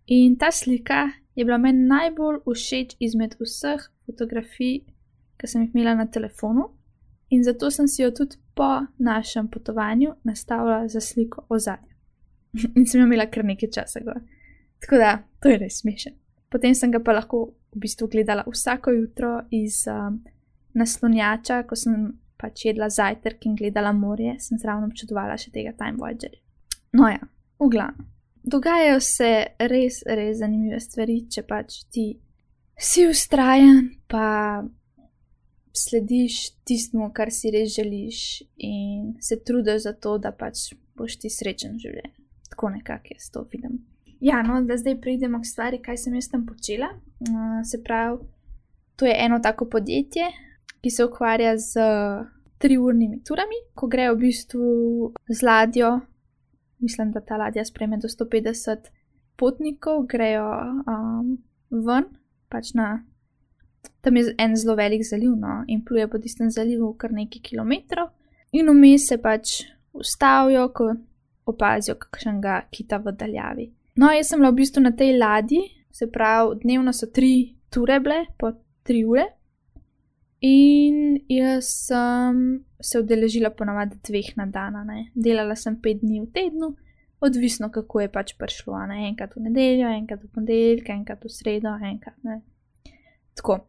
In 0.07 0.37
ta 0.37 0.51
slika 0.51 1.09
je 1.35 1.45
bila 1.45 1.59
meni 1.59 1.87
najbolj 1.89 2.43
všeč 2.47 2.97
izmed 3.01 3.35
vseh 3.41 3.81
fotografij, 4.07 4.85
ki 5.39 5.49
sem 5.49 5.65
jih 5.65 5.75
imela 5.75 5.95
na 5.99 6.07
telefonu. 6.07 6.69
In 7.31 7.43
zato 7.45 7.71
sem 7.71 7.89
si 7.89 8.03
jo 8.03 8.11
tudi 8.11 8.37
po 8.55 8.87
našem 8.99 9.49
potovanju 9.49 10.15
nastavila 10.25 10.89
za 10.89 11.01
sliko 11.01 11.47
ozadja. 11.49 11.97
in 12.77 12.87
sem 12.87 13.01
jo 13.01 13.07
imela 13.07 13.27
kar 13.27 13.45
nekaj 13.45 13.71
časa. 13.71 14.01
Go. 14.05 14.15
Tako 14.81 14.97
da, 14.97 15.19
to 15.41 15.49
je 15.49 15.59
res 15.59 15.81
smešen. 15.81 16.15
Potem 16.51 16.75
sem 16.75 16.93
ga 16.93 17.01
pa 17.01 17.15
lahko 17.17 17.55
v 17.73 17.81
bistvu 17.81 18.11
gledala 18.13 18.45
vsako 18.47 18.93
jutro 18.93 19.41
iz 19.51 19.87
um, 19.89 20.21
naslonjača, 20.77 21.63
ko 21.65 21.77
sem 21.77 22.11
pač 22.43 22.67
jedla 22.67 22.91
zajtrk 22.91 23.47
in 23.47 23.57
gledala 23.59 23.93
morje, 23.97 24.35
sem 24.43 24.59
zraven 24.59 24.91
občudovala 24.91 25.39
še 25.39 25.53
tega 25.55 25.73
Time 25.79 26.01
Voyager. 26.03 26.35
No 26.93 27.09
ja, 27.09 27.23
v 27.63 27.71
glavnem. 27.73 28.09
Dogajajo 28.43 28.99
se 29.01 29.31
res, 29.71 30.03
res 30.03 30.41
zanimive 30.41 30.81
stvari, 30.83 31.21
če 31.31 31.45
pač 31.47 31.85
ti 31.95 32.07
si 32.75 33.07
ustrajen, 33.07 33.93
pa 34.11 34.65
slediš 35.73 36.51
tistmu, 36.67 37.13
kar 37.15 37.31
si 37.33 37.53
res 37.55 37.71
želiš 37.77 38.43
in 38.59 39.15
se 39.23 39.39
trudiš 39.47 39.87
za 39.87 39.95
to, 39.95 40.19
da 40.19 40.35
pač 40.35 40.73
boš 40.99 41.17
ti 41.23 41.31
srečen 41.31 41.79
v 41.79 41.87
življenju. 41.87 42.19
Tako 42.51 42.75
nekako 42.75 43.15
jaz 43.15 43.31
to 43.33 43.47
vidim. 43.53 43.81
Ja, 44.23 44.43
no, 44.47 44.61
da 44.67 44.77
zdaj 44.79 45.01
pridemo 45.03 45.41
k 45.43 45.49
stvari, 45.49 45.81
kaj 45.83 46.03
sem 46.05 46.19
jaz 46.19 46.29
tam 46.31 46.45
počela. 46.47 46.93
Uh, 47.23 47.63
se 47.67 47.81
pravi, 47.83 48.21
to 48.99 49.07
je 49.09 49.15
eno 49.19 49.39
tako 49.43 49.67
podjetje, 49.71 50.29
ki 50.83 50.91
se 50.91 51.05
ukvarja 51.05 51.57
z 51.59 51.79
triurnimi 52.59 53.23
turami, 53.27 53.59
ko 53.75 53.87
grejo 53.91 54.15
v 54.15 54.19
bistvu 54.19 54.67
z 55.29 55.43
ladjo, 55.43 56.01
mislim, 56.83 57.13
da 57.13 57.21
ta 57.21 57.37
ladja 57.37 57.65
spreme 57.65 57.99
do 57.99 58.09
150 58.09 58.91
potnikov 59.37 60.07
grejo 60.07 60.47
um, 60.87 61.37
ven, 61.71 62.07
pač 62.49 62.75
na. 62.75 63.03
Tam 64.03 64.17
je 64.17 64.35
en 64.39 64.57
zelo 64.57 64.77
velik 64.79 65.03
zaliv, 65.07 65.35
no, 65.39 65.63
in 65.67 65.83
pluje 65.85 66.07
po 66.11 66.19
tistem 66.19 66.51
zalivu 66.51 66.93
kar 66.99 67.15
nekaj 67.15 67.43
kilometrov, 67.43 68.11
in 68.55 68.71
vmes 68.71 69.09
se 69.09 69.19
pač 69.23 69.63
ustavijo, 69.93 70.69
ko 70.75 70.93
opazijo 71.47 71.97
kakšnega 71.99 72.61
kita 72.71 72.99
v 73.03 73.15
daljavi. 73.19 73.67
No, 73.99 74.11
jaz 74.15 74.31
sem 74.31 74.41
bila 74.41 74.53
v 74.53 74.61
bistvu 74.63 74.83
na 74.83 74.93
tej 74.97 75.17
ladji, 75.19 75.63
se 75.93 76.07
pravi, 76.11 76.61
dnevno 76.63 76.95
so 76.95 77.11
tri 77.13 77.57
ture 77.71 77.99
bile, 78.01 78.25
po 78.39 78.53
tri 78.87 79.03
ure. 79.05 79.27
In 80.43 81.21
jaz 81.31 81.69
sem 81.87 82.65
se 82.83 82.99
udeležila 82.99 83.53
ponovadi 83.55 84.01
dveh 84.03 84.33
na 84.37 84.47
dan, 84.51 84.75
delala 85.15 85.55
sem 85.55 85.77
pet 85.79 86.01
dni 86.03 86.21
v 86.25 86.31
tednu, 86.35 86.73
odvisno 87.23 87.71
kako 87.71 88.01
je 88.01 88.09
pač 88.11 88.35
prišlo, 88.35 88.81
ne? 88.91 89.07
enkrat 89.09 89.37
v 89.37 89.45
nedeljo, 89.47 89.87
enkrat 89.87 90.25
v 90.25 90.31
ponedeljek, 90.35 90.89
enkrat 90.91 91.23
v 91.23 91.31
sredo, 91.31 91.77
enkrat 91.79 92.19
ne. 92.27 92.41
Tako. 93.39 93.63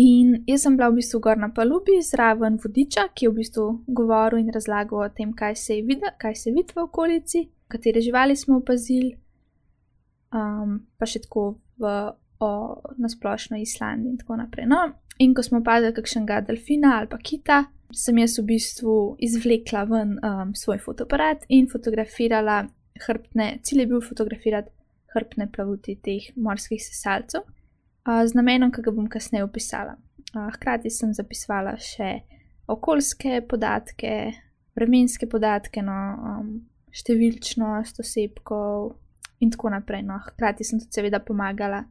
In 0.00 0.42
jaz 0.48 0.64
sem 0.64 0.76
bila 0.76 0.90
v 0.92 1.00
bistvu 1.00 1.20
gor 1.24 1.38
na 1.40 1.48
palubi 1.52 2.00
zraven 2.04 2.56
vodiča, 2.60 3.08
ki 3.12 3.28
je 3.28 3.30
v 3.30 3.36
bistvu 3.40 3.66
govoril 3.88 4.42
in 4.42 4.52
razlagal 4.52 5.04
o 5.04 5.12
tem, 5.12 5.32
kaj 5.36 5.56
se 5.60 5.78
je 5.78 5.84
videlo, 5.84 6.12
kaj 6.20 6.36
se 6.36 6.52
vidi 6.52 6.76
v 6.76 6.84
okolici, 6.84 7.46
katere 7.68 8.00
živali 8.04 8.36
smo 8.36 8.60
opazili, 8.60 9.14
um, 10.32 10.80
pa 10.96 11.08
še 11.08 11.24
tako 11.24 11.46
v, 11.80 11.96
o 12.40 12.50
nasplošno 13.00 13.60
Islandiji 13.60 14.12
in 14.12 14.20
tako 14.20 14.36
naprej. 14.40 14.68
No, 14.68 14.82
in 15.18 15.34
ko 15.34 15.42
smo 15.42 15.62
opazili 15.62 15.94
kakšnega 15.96 16.40
delfina 16.48 16.96
ali 16.98 17.08
pa 17.10 17.18
kita, 17.18 17.64
sem 17.94 18.18
jaz 18.18 18.38
v 18.38 18.46
bistvu 18.52 18.94
izvlekla 19.22 19.84
ven 19.90 20.16
um, 20.18 20.54
svoj 20.54 20.80
fotoaparat 20.82 21.46
in 21.48 21.68
fotografirala 21.70 22.64
hrbtne, 23.06 23.58
cilj 23.62 23.84
je 23.84 23.90
bil 23.90 24.02
fotografirati 24.04 24.72
hrbtne 25.14 25.48
plavuti 25.52 25.96
teh 26.02 26.32
morskih 26.36 26.82
sesalcev 26.82 27.46
z 28.06 28.38
namenom, 28.38 28.70
ki 28.70 28.84
ga 28.86 28.92
bom 28.94 29.08
kasneje 29.10 29.44
opisala. 29.44 29.96
Hkrati 30.36 30.90
sem 30.92 31.14
zapisala 31.16 31.74
še 31.80 32.20
okoljske 32.70 33.40
podatke, 33.48 34.12
vremenske 34.76 35.28
podatke, 35.30 35.82
no, 35.82 35.96
um, 36.30 36.52
številčnost 36.94 38.00
osebkov 38.02 38.92
in 39.42 39.52
tako 39.52 39.72
naprej. 39.74 40.04
No. 40.06 40.20
Hkrati 40.28 40.66
sem 40.66 40.80
tudi 40.82 40.98
seveda 40.98 41.20
pomagala, 41.24 41.84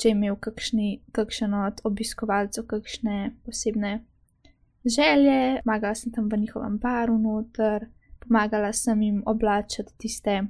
če 0.00 0.08
je 0.08 0.16
imel 0.16 0.36
kakšni, 0.40 0.90
kakšen 1.12 1.54
od 1.54 1.82
obiskovalcev 1.84 2.66
kakšne 2.70 3.34
posebne 3.44 3.98
želje, 4.84 5.60
pomagala 5.64 5.94
sem 5.94 6.12
tam 6.12 6.30
v 6.32 6.40
njihovem 6.40 6.78
baru 6.80 7.18
noter, 7.20 7.88
pomagala 8.20 8.72
sem 8.72 9.02
jim 9.02 9.22
oblačiti 9.26 9.92
tiste 9.98 10.40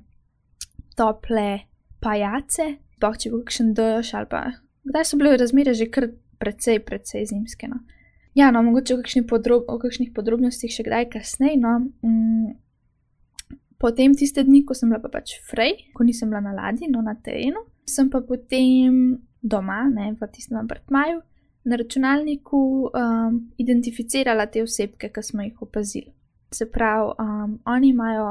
tople 0.97 1.67
pajace, 2.01 2.77
pa 3.01 3.15
če 3.17 3.33
bo 3.33 3.43
kakšen 3.43 3.75
dež 3.75 4.15
ali 4.15 4.31
pa 4.31 4.45
Kdaj 4.85 5.05
so 5.05 5.19
bile 5.21 5.37
razmere 5.37 5.75
že 5.75 5.91
kar 5.93 6.09
precej, 6.39 6.81
precej 6.85 7.27
zimske? 7.27 7.69
No? 7.69 7.83
Ja, 8.35 8.51
no, 8.51 8.63
mogoče 8.63 8.95
o 8.95 9.01
kakšnih, 9.03 9.27
podrob 9.29 9.67
kakšnih 9.69 10.13
podrobnostih 10.17 10.73
še 10.73 10.87
kdaj 10.87 11.11
kasneje. 11.13 11.59
No. 11.61 11.75
Mm, 12.07 12.55
potem 13.81 14.15
tiste 14.17 14.45
dni, 14.47 14.63
ko 14.65 14.77
sem 14.77 14.93
bila 14.93 15.03
pa 15.03 15.11
pač 15.13 15.37
frej, 15.51 15.91
ko 15.97 16.07
nisem 16.07 16.31
bila 16.33 16.41
na 16.45 16.55
ladji, 16.57 16.89
no 16.89 17.03
na 17.05 17.17
terenu, 17.19 17.65
sem 17.89 18.09
pa 18.13 18.23
potem 18.25 19.19
doma, 19.43 19.85
ne 19.95 20.13
v 20.21 20.29
tistem 20.33 20.59
apartmaju, 20.59 21.21
na 21.65 21.77
računalniku 21.77 22.91
um, 22.95 23.41
identificirala 23.59 24.47
te 24.47 24.63
osebke, 24.63 25.11
ki 25.13 25.23
smo 25.23 25.43
jih 25.43 25.63
opazili. 25.63 26.13
Se 26.53 26.67
pravi, 26.71 27.13
um, 27.19 27.59
oni 27.65 27.89
imajo 27.89 28.31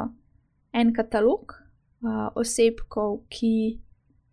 en 0.74 0.94
katalog 0.94 1.54
uh, 2.02 2.30
osebkov, 2.36 3.22
ki 3.30 3.80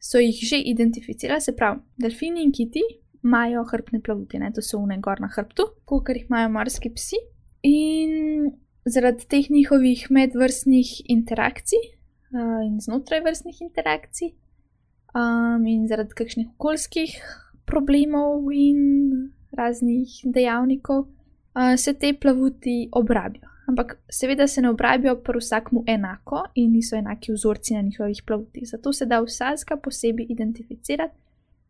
so 0.00 0.18
jih 0.18 0.40
že 0.48 0.60
identificirali, 0.72 1.40
se 1.40 1.56
pravi, 1.56 1.80
delfini 1.96 2.44
in 2.44 2.52
kiti 2.52 2.82
imajo 3.24 3.64
hrbtne 3.70 4.00
plavuti, 4.00 4.38
ne? 4.38 4.52
to 4.54 4.62
so 4.62 4.78
une 4.78 5.00
gor 5.02 5.20
na 5.20 5.28
hrbtu, 5.32 5.68
kot 5.84 6.08
jih 6.08 6.28
imajo 6.28 6.52
morski 6.54 6.92
psi. 6.94 7.20
In 7.66 8.52
zaradi 8.86 9.26
teh 9.26 9.50
njihovih 9.50 10.06
medvrstnih 10.10 11.10
interakcij 11.10 11.82
uh, 12.30 12.60
in 12.66 12.78
znotraj 12.80 13.24
vrstnih 13.24 13.60
interakcij, 13.66 14.32
um, 15.16 15.66
in 15.66 15.88
zaradi 15.88 16.14
kakšnih 16.14 16.52
okoljskih 16.54 17.16
problemov 17.66 18.52
in 18.52 19.32
raznih 19.56 20.20
dejavnikov, 20.24 21.06
uh, 21.08 21.74
se 21.80 21.96
te 21.96 22.12
plavuti 22.20 22.88
obrabijo 22.92 23.56
ampak 23.66 23.98
seveda 24.08 24.46
se 24.46 24.62
ne 24.62 24.70
obrabijo 24.70 25.16
pri 25.16 25.38
vsakmu 25.38 25.84
enako 25.86 26.44
in 26.54 26.72
niso 26.72 26.96
enaki 26.96 27.32
vzorci 27.32 27.74
na 27.74 27.80
njihovih 27.80 28.22
plavutih. 28.26 28.68
Zato 28.68 28.92
se 28.92 29.06
da 29.06 29.20
vsaka 29.20 29.76
posebej 29.76 30.26
identificirati, 30.28 31.14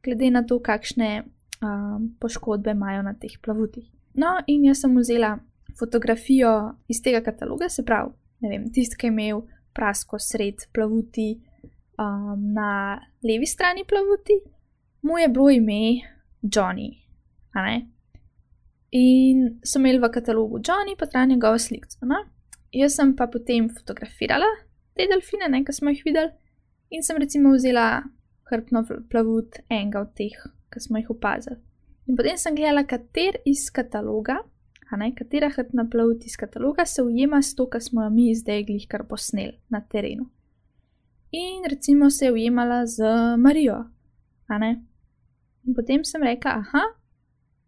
glede 0.04 0.30
na 0.30 0.42
to, 0.42 0.60
kakšne 0.60 1.22
um, 1.22 2.16
poškodbe 2.20 2.70
imajo 2.70 3.02
na 3.02 3.14
teh 3.14 3.38
plavutih. 3.42 3.90
No, 4.14 4.36
in 4.46 4.64
jaz 4.64 4.80
sem 4.80 4.96
vzela 4.96 5.38
fotografijo 5.78 6.74
iz 6.88 7.02
tega 7.02 7.20
kataloga, 7.20 7.68
se 7.68 7.84
pravi, 7.84 8.12
ne 8.40 8.48
vem, 8.48 8.70
tisti, 8.72 8.96
ki 8.96 9.06
je 9.06 9.12
imel 9.12 9.42
prasko 9.74 10.18
sred 10.18 10.68
plavuti 10.72 11.40
um, 11.98 12.52
na 12.52 13.00
levi 13.22 13.46
strani 13.46 13.84
plavuti, 13.88 14.40
mu 15.02 15.18
je 15.18 15.28
bilo 15.28 15.50
ime 15.50 16.00
Johnny, 16.42 16.90
ne? 17.54 17.86
In 18.90 19.60
so 19.64 19.78
imeli 19.78 19.98
v 19.98 20.10
katalogu 20.12 20.58
Johnny, 20.58 20.96
pa 20.98 21.06
tam 21.06 21.28
njegovo 21.28 21.58
sliko. 21.58 21.88
No? 22.02 22.22
Jaz 22.72 22.94
sem 22.96 23.16
pa 23.16 23.26
potem 23.26 23.68
fotografirala 23.68 24.48
te 24.96 25.06
delfine, 25.10 25.48
nekaj 25.52 25.76
smo 25.76 25.92
jih 25.92 26.02
videli, 26.04 26.32
in 26.90 27.02
sem 27.02 27.18
recimo 27.20 27.52
vzela 27.54 28.02
hrbtno 28.50 28.84
plavut 29.10 29.58
enega 29.68 30.00
od 30.00 30.14
teh, 30.16 30.36
ki 30.72 30.80
smo 30.80 31.00
jih 31.00 31.10
opazili. 31.12 31.58
In 32.06 32.16
potem 32.16 32.38
sem 32.38 32.54
gledala, 32.56 32.86
kater 32.86 33.40
iz 33.44 33.66
kataloga, 33.74 34.38
a 34.86 34.96
ne 34.96 35.10
katera 35.18 35.50
hrbtna 35.50 35.88
plavut 35.90 36.24
iz 36.24 36.36
kataloga 36.38 36.86
se 36.86 37.02
ujema 37.02 37.42
s 37.42 37.54
to, 37.58 37.66
kar 37.68 37.82
smo 37.82 38.06
jo 38.06 38.10
mi 38.14 38.30
zdaj 38.34 38.64
glih 38.70 38.86
kar 38.88 39.04
posneli 39.08 39.58
na 39.68 39.82
terenu. 39.82 40.30
In 41.30 41.64
recimo 41.70 42.10
se 42.10 42.24
je 42.24 42.32
ujemala 42.32 42.86
z 42.86 43.02
Marijo. 43.38 43.84
In 45.64 45.74
potem 45.74 46.04
sem 46.04 46.22
rekla, 46.22 46.50
aha, 46.50 46.82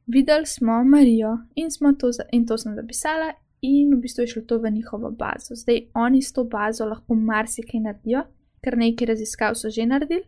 videli 0.06 0.46
smo 0.46 0.84
Marijo 0.84 1.38
in, 1.54 1.70
smo 1.70 1.92
to, 1.92 2.10
in 2.32 2.46
to 2.46 2.58
sem 2.58 2.74
zapisala, 2.74 3.32
in 3.60 3.96
v 3.96 4.00
bistvu 4.00 4.22
je 4.22 4.26
šlo 4.26 4.42
to 4.42 4.58
v 4.58 4.70
njihovo 4.70 5.10
bazo. 5.10 5.54
Zdaj 5.54 5.80
oni 5.94 6.22
s 6.22 6.32
to 6.32 6.44
bazo 6.44 6.86
lahko 6.86 7.14
marsikaj 7.14 7.80
naredijo, 7.80 8.22
ker 8.62 8.78
nekaj 8.78 9.06
raziskav 9.06 9.54
so 9.54 9.70
že 9.70 9.86
naredili. 9.86 10.22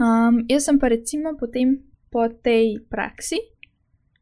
Um, 0.00 0.44
jaz 0.48 0.64
sem 0.64 0.78
pa 0.78 0.88
recimo 0.88 1.36
potem 1.38 1.82
po 2.10 2.28
tej 2.28 2.86
praksi 2.90 3.36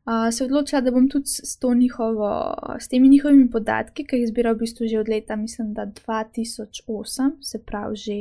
uh, 0.05 0.35
se 0.35 0.45
odločila, 0.45 0.81
da 0.81 0.91
bom 0.91 1.09
tudi 1.09 1.29
s, 1.29 1.59
njihovo, 1.77 2.55
s 2.81 2.89
temi 2.89 3.09
njihovimi 3.09 3.51
podatki, 3.51 4.07
ki 4.07 4.17
jih 4.17 4.29
zbiram 4.29 4.57
v 4.57 4.65
bistvu 4.65 4.87
že 4.87 5.01
od 5.01 5.09
leta, 5.09 5.37
mislim, 5.37 5.73
da 5.75 5.87
2008, 5.87 7.33
se 7.41 7.63
pravi 7.65 7.97
že 7.97 8.19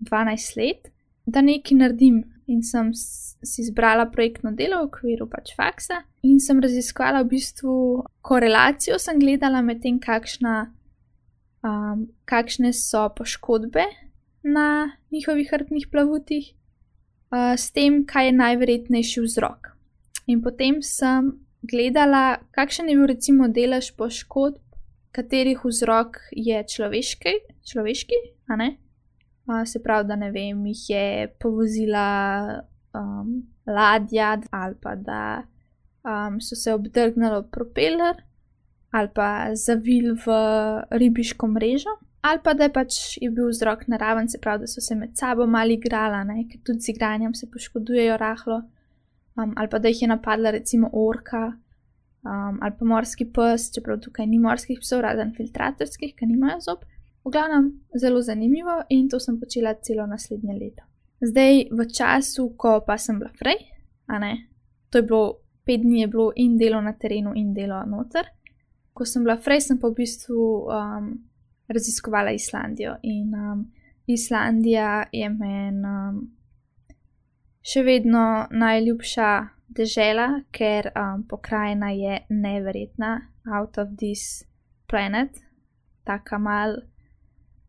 12 0.00 0.56
let, 0.56 0.92
da 1.26 1.40
nekaj 1.40 1.78
naredim 1.78 2.24
in 2.46 2.62
sem 2.62 2.90
si 2.94 3.62
izbrala 3.62 4.10
projektno 4.10 4.52
delo 4.52 4.80
v 4.82 4.88
okviru 4.88 5.28
pač 5.30 5.54
faksa 5.56 6.02
in 6.26 6.40
sem 6.40 6.60
raziskala 6.60 7.22
v 7.22 7.30
bistvu 7.36 7.74
korelacijo, 8.20 8.98
sem 8.98 9.18
gledala 9.18 9.62
med 9.62 9.82
tem, 9.82 10.00
kakšna, 10.02 10.72
um, 11.62 12.08
kakšne 12.24 12.72
so 12.72 13.08
poškodbe 13.16 13.86
na 14.42 14.98
njihovih 15.10 15.50
hrbtnih 15.50 15.86
plavutih, 15.90 16.50
uh, 17.30 17.54
s 17.54 17.70
tem, 17.70 18.02
kaj 18.06 18.30
je 18.30 18.38
najverjetnejši 18.38 19.22
vzrok. 19.22 19.71
In 20.26 20.42
potem 20.42 20.82
sem 20.82 21.32
gledala, 21.62 22.38
kakšen 22.54 22.88
je 22.88 22.96
bil 22.98 23.06
recimo 23.06 23.48
delež 23.48 23.92
poškodb, 23.98 24.60
katerih 25.12 25.64
vzrok 25.64 26.18
je 26.32 26.62
človeški, 26.64 27.34
človeški 27.68 28.18
a 28.48 28.56
ne? 28.56 28.76
se 29.66 29.82
pravi, 29.82 30.08
da 30.08 30.16
ne 30.16 30.30
vem, 30.30 30.66
jih 30.70 30.82
je 30.88 31.28
povozila 31.42 32.62
um, 32.94 33.42
ladja 33.66 34.38
ali 34.50 34.74
pa 34.80 34.94
da 34.94 35.42
um, 36.06 36.40
so 36.40 36.56
se 36.56 36.74
obdrgnili 36.74 37.42
propeler 37.50 38.22
ali 38.92 39.08
pa 39.14 39.54
zavil 39.54 40.14
v 40.14 40.32
ribiško 40.90 41.46
mrežo. 41.46 41.90
Ali 42.22 42.38
pa 42.44 42.54
da 42.54 42.68
je 42.68 42.72
pač 42.72 42.96
je 43.20 43.30
bil 43.30 43.48
vzrok 43.48 43.86
naraven, 43.88 44.28
se 44.28 44.38
pravi, 44.38 44.62
da 44.62 44.66
so 44.66 44.80
se 44.80 44.94
med 44.94 45.16
sabo 45.18 45.46
mali 45.46 45.74
igrali, 45.74 46.44
ker 46.50 46.60
tudi 46.64 46.80
z 46.80 46.92
igranjem 46.92 47.34
se 47.34 47.48
poškodujejo 47.50 48.16
rahlo, 48.16 48.60
um, 49.36 49.52
ali 49.56 49.68
pa 49.68 49.78
da 49.78 49.88
jih 49.88 50.02
je 50.02 50.08
napadla 50.08 50.50
recimo 50.50 50.90
orka 50.92 51.52
um, 52.22 52.58
ali 52.62 52.72
pa 52.78 52.84
morski 52.84 53.26
pes, 53.32 53.70
čeprav 53.74 54.00
tukaj 54.00 54.26
ni 54.26 54.38
morskih 54.38 54.78
psov, 54.80 55.00
razen 55.00 55.34
filtratorskih, 55.36 56.14
ki 56.16 56.26
nimajo 56.26 56.60
zob. 56.60 56.84
V 57.24 57.30
glavnem, 57.30 57.68
zelo 57.98 58.22
zanimivo 58.22 58.80
in 58.90 59.08
to 59.08 59.20
sem 59.20 59.38
počela 59.40 59.74
celo 59.74 60.06
naslednje 60.06 60.54
leto. 60.58 60.82
Zdaj, 61.22 61.68
v 61.70 61.86
času, 61.86 62.48
ko 62.58 62.80
pa 62.86 62.98
sem 62.98 63.18
bila 63.18 63.30
frej, 63.38 63.60
a 64.06 64.18
ne, 64.18 64.32
to 64.90 64.98
je 64.98 65.06
bilo 65.06 65.38
pet 65.64 65.82
dni, 65.82 66.00
je 66.00 66.08
bilo 66.10 66.32
in 66.36 66.56
delo 66.58 66.80
na 66.80 66.92
terenu, 66.92 67.34
in 67.38 67.52
delo 67.54 67.84
noter. 67.86 68.26
Ko 68.92 69.06
sem 69.06 69.22
bila 69.22 69.36
frej, 69.38 69.62
sem 69.68 69.78
pa 69.78 69.88
v 69.88 70.02
bistvu 70.02 70.66
um, 70.66 71.12
raziskovala 71.70 72.34
Islandijo 72.34 72.96
in 73.02 73.30
um, 73.34 73.62
Islandija 74.06 75.04
je 75.12 75.28
meni 75.30 75.86
um, 75.86 76.18
še 77.62 77.82
vedno 77.86 78.46
najljubša 78.50 79.32
dežela, 79.72 80.42
ker 80.52 80.90
um, 80.92 81.22
pokrajina 81.28 81.92
je 81.94 82.18
neverjetna, 82.28 83.12
out 83.46 83.78
of 83.78 83.94
this 83.98 84.44
planet, 84.90 85.38
taka 86.04 86.38
mal, 86.38 86.76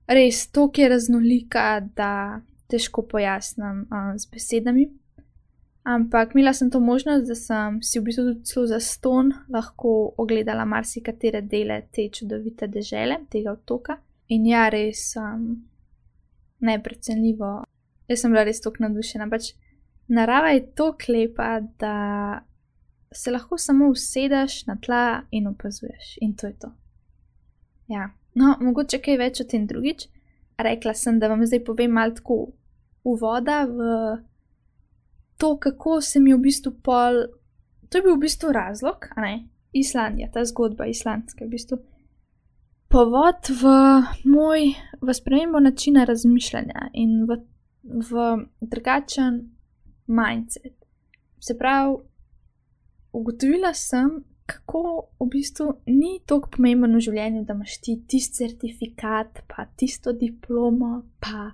res 0.10 0.48
to, 0.52 0.68
ki 0.74 0.84
je 0.86 0.90
raznolika, 0.92 1.68
da 1.96 2.42
težko 2.72 3.06
pojasnim 3.08 3.86
um, 3.88 4.12
z 4.18 4.30
besedami. 4.34 4.90
Ampak 5.84 6.32
imela 6.32 6.54
sem 6.56 6.70
to 6.72 6.80
možnost, 6.80 7.28
da 7.28 7.36
sem 7.36 7.82
si 7.84 8.00
v 8.00 8.08
bistvu 8.08 8.38
tudi 8.48 8.70
za 8.72 8.80
ston 8.80 9.34
lahko 9.52 10.14
ogledala 10.18 10.64
marsikatere 10.66 11.42
dele 11.42 11.82
te 11.92 12.08
čudovite 12.08 12.70
dežele, 12.72 13.20
tega 13.30 13.52
otoka. 13.52 13.98
In 14.32 14.48
ja, 14.48 14.70
res 14.72 15.12
um, 15.20 15.66
neprecenljivo. 16.64 17.52
Jaz 18.08 18.24
sem 18.24 18.32
bila 18.32 18.46
res 18.48 18.64
tako 18.64 18.86
navdušena. 18.86 19.28
Pač 19.32 19.52
narava 20.08 20.54
je 20.54 20.66
tako 20.76 21.12
lepa, 21.12 21.60
da 21.80 21.96
se 23.12 23.32
lahko 23.32 23.58
samo 23.58 23.90
usedeš 23.90 24.66
na 24.66 24.78
tla 24.82 25.22
in 25.32 25.48
opazuješ. 25.48 26.18
In 26.22 26.36
to 26.36 26.48
je 26.48 26.60
to. 26.60 26.72
Ja, 27.88 28.10
no, 28.34 28.56
mogoče 28.60 29.00
kaj 29.02 29.18
več 29.18 29.42
o 29.42 29.48
tem 29.50 29.68
drugič. 29.68 30.08
Rekla 30.58 30.94
sem, 30.94 31.20
da 31.20 31.28
vam 31.28 31.46
zdaj 31.46 31.64
povem 31.66 31.92
malo 31.92 32.16
tako 32.18 32.38
uvoda 33.04 33.64
v 33.66 33.88
to, 35.38 35.58
kako 35.58 36.02
se 36.02 36.20
mi 36.20 36.34
v 36.34 36.42
bistvu 36.46 36.76
pol. 36.84 37.26
To 37.90 37.98
je 37.98 38.06
bil 38.06 38.16
v 38.16 38.26
bistvu 38.26 38.52
razlog, 38.54 39.10
a 39.16 39.22
ne 39.22 39.34
Islandija, 39.74 40.30
ta 40.34 40.46
zgodba 40.46 40.86
islandska, 40.86 41.46
v 41.46 41.50
bistvu 41.50 41.80
povod 42.94 43.50
v 43.50 43.64
moj, 44.30 44.70
v 45.02 45.14
spremembo 45.14 45.60
načina 45.60 46.04
razmišljanja 46.06 46.92
in 46.94 47.24
v, 47.26 47.40
v 47.82 48.12
drugačen 48.62 49.40
mindset. 50.08 50.76
Se 51.40 51.58
pravi, 51.58 51.98
ugotovila 53.14 53.74
sem, 53.74 54.24
kako 54.46 55.08
v 55.20 55.28
bistvu 55.32 55.68
ni 55.86 56.20
tako 56.26 56.50
pomembno 56.56 56.98
v 56.98 57.06
življenju, 57.08 57.44
da 57.48 57.56
imaš 57.56 57.78
ti 57.84 57.98
tisti 58.08 58.44
certifikat, 58.44 59.44
pa 59.48 59.68
tisto 59.78 60.14
diplomo, 60.14 61.04
pa 61.20 61.54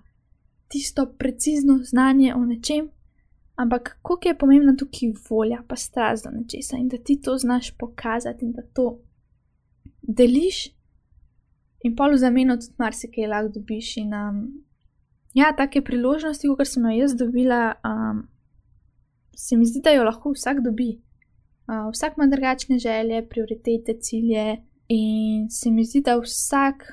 tisto 0.69 1.05
precizno 1.17 1.79
znanje 1.83 2.33
o 2.35 2.41
nečem, 2.45 2.89
ampak 3.55 3.97
koliko 4.01 4.29
je 4.29 4.37
pomembna 4.37 4.75
tukaj 4.77 5.13
volja, 5.29 5.61
pa 5.67 5.75
strast 5.75 6.25
do 6.25 6.33
nečesa 6.33 6.77
in 6.77 6.87
da 6.89 6.97
ti 6.97 7.19
to 7.21 7.37
znaš 7.37 7.71
pokazati 7.77 8.45
in 8.45 8.51
da 8.53 8.63
to 8.73 8.99
deliš, 10.01 10.69
in 11.83 11.95
pol 11.95 12.13
v 12.15 12.19
zameno 12.19 12.57
tudi 12.59 12.75
marsikaj 12.79 13.27
lahko 13.27 13.53
dobiš. 13.59 13.97
In 14.01 14.13
um, 14.13 14.41
ja, 15.33 15.51
take 15.55 15.81
priložnosti, 15.85 16.47
kot 16.47 16.67
sem 16.67 16.87
jo 16.89 16.95
jaz 17.01 17.15
dobila, 17.17 17.61
um, 17.85 18.25
se 19.35 19.57
mi 19.57 19.65
zdi, 19.65 19.81
da 19.83 19.91
jo 19.91 20.03
lahko 20.03 20.31
vsak 20.31 20.63
dobi. 20.63 21.01
Uh, 21.69 21.91
vsak 21.93 22.17
ima 22.17 22.27
drugačne 22.27 22.79
želje, 22.79 23.27
prioritete, 23.29 23.99
cilje, 24.01 24.57
in 24.87 25.49
se 25.49 25.71
mi 25.71 25.85
zdi, 25.85 26.01
da 26.01 26.17
vsak, 26.17 26.83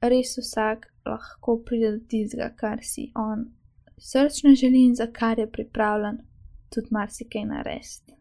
res 0.00 0.36
vsak, 0.38 0.86
lahko 1.06 1.56
pride 1.66 1.90
do 1.96 2.04
tistega, 2.08 2.52
kar 2.56 2.78
si 2.82 3.10
on 3.14 3.48
srčno 3.98 4.54
želi 4.54 4.84
in 4.84 4.94
za 4.94 5.06
kar 5.06 5.38
je 5.38 5.50
pripravljen 5.50 6.18
tudi 6.74 6.88
marsikaj 6.90 7.44
narediti. 7.44 8.14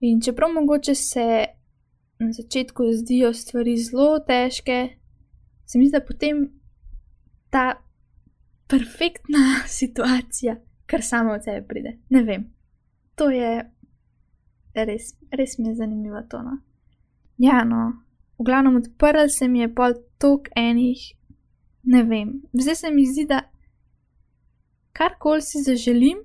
In 0.00 0.20
čeprav 0.20 0.52
mogoče 0.52 0.94
se 0.94 1.46
na 2.18 2.32
začetku 2.32 2.82
zdijo 2.92 3.32
stvari 3.32 3.76
zelo 3.76 4.18
težke, 4.18 4.88
se 5.66 5.78
mi 5.78 5.88
zdi, 5.88 5.98
da 5.98 6.06
potem 6.06 6.60
ta 7.50 7.74
perfektna 8.68 9.38
situacija, 9.78 10.56
kar 10.86 11.02
samo 11.02 11.32
od 11.32 11.44
sebe 11.44 11.66
pride. 11.68 11.98
Ne 12.10 12.22
vem. 12.22 12.54
To 13.14 13.30
je 13.30 13.50
res, 14.74 15.12
res 15.30 15.58
mi 15.58 15.68
je 15.68 15.74
zanimivo 15.74 16.22
tono. 16.30 16.58
Ja, 17.38 17.64
no, 17.64 17.92
v 18.38 18.46
glavnem 18.46 18.76
odprl 18.76 19.28
se 19.28 19.48
mi 19.48 19.62
je 19.62 19.74
pol 19.74 19.94
tok 20.18 20.48
enih 20.56 21.14
ne 21.84 22.02
vem. 22.02 22.42
Zdaj 22.52 22.74
se 22.74 22.90
mi 22.90 23.06
zdi, 23.06 23.26
da 23.28 23.40
karkoli 24.92 25.42
si 25.42 25.62
zaželim, 25.62 26.18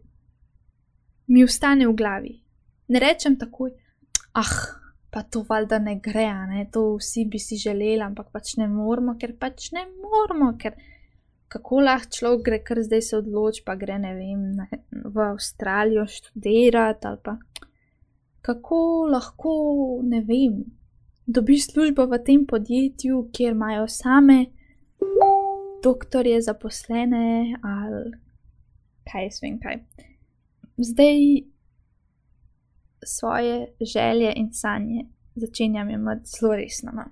mi 1.28 1.44
ostane 1.44 1.88
v 1.88 1.96
glavi. 1.96 2.36
Ne 2.88 3.00
rečem 3.00 3.38
takoj, 3.38 3.72
ah, 4.34 4.56
pa 5.10 5.24
to 5.24 5.44
valjda 5.50 5.80
ne 5.80 6.00
gre, 6.00 6.28
ne, 6.50 6.66
to 6.72 6.96
vsi 6.98 7.26
bi 7.26 7.40
si 7.40 7.58
želeli, 7.58 8.02
ampak 8.02 8.32
pač 8.32 8.56
ne 8.58 8.68
moramo, 8.68 9.18
ker 9.20 9.36
pač 9.40 9.72
ne 9.72 9.86
moramo, 9.86 10.54
ker 10.58 10.78
kako 11.50 11.82
lahko 11.82 12.14
človek 12.14 12.46
gre, 12.46 12.60
ker 12.64 12.82
zdaj 12.86 13.02
se 13.02 13.18
odloči, 13.18 13.64
pa 13.66 13.76
gre, 13.76 13.98
ne 14.00 14.14
vem, 14.16 14.44
na, 14.58 14.68
v 14.92 15.26
Avstralijo 15.32 16.06
študirati 16.08 17.08
ali 17.10 17.22
pa 17.24 17.38
kako 18.42 19.08
lahko, 19.12 19.54
ne 20.04 20.22
vem, 20.22 20.64
dobiš 21.28 21.72
službo 21.74 22.06
v 22.10 22.20
tem 22.26 22.46
podjetju, 22.48 23.30
kjer 23.34 23.54
imajo 23.54 23.88
same 23.88 24.46
doktorje, 25.84 26.42
zaposlene 26.42 27.60
ali 27.64 28.12
kaj 29.12 29.24
jaz 29.24 29.42
vem 29.44 29.60
kaj. 29.60 29.80
Zdaj 30.78 31.20
svoje 33.06 33.68
želje 33.82 34.34
in 34.36 34.54
sanje 34.54 35.06
začenjam 35.36 35.90
imeti 35.90 36.30
zelo 36.40 36.56
resno. 36.56 36.92
No. 36.96 37.04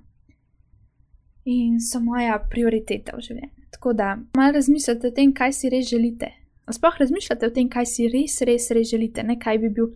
In 1.47 1.77
so 1.79 2.01
moja 2.03 2.35
prioriteta 2.51 3.15
v 3.15 3.23
življenju. 3.23 3.69
Tako 3.77 3.93
da 3.95 4.17
malo 4.35 4.57
razmislite 4.57 5.07
o 5.07 5.15
tem, 5.15 5.31
kaj 5.33 5.53
si 5.55 5.71
res 5.71 5.87
želite. 5.87 6.33
Sploh 6.75 6.99
razmišljate 6.99 7.47
o 7.47 7.53
tem, 7.55 7.69
kaj 7.71 7.87
si 7.87 8.09
res, 8.11 8.41
res, 8.43 8.67
res 8.75 8.89
želite, 8.91 9.23
ne 9.23 9.37
kaj 9.39 9.61
bi 9.63 9.69
bil 9.71 9.93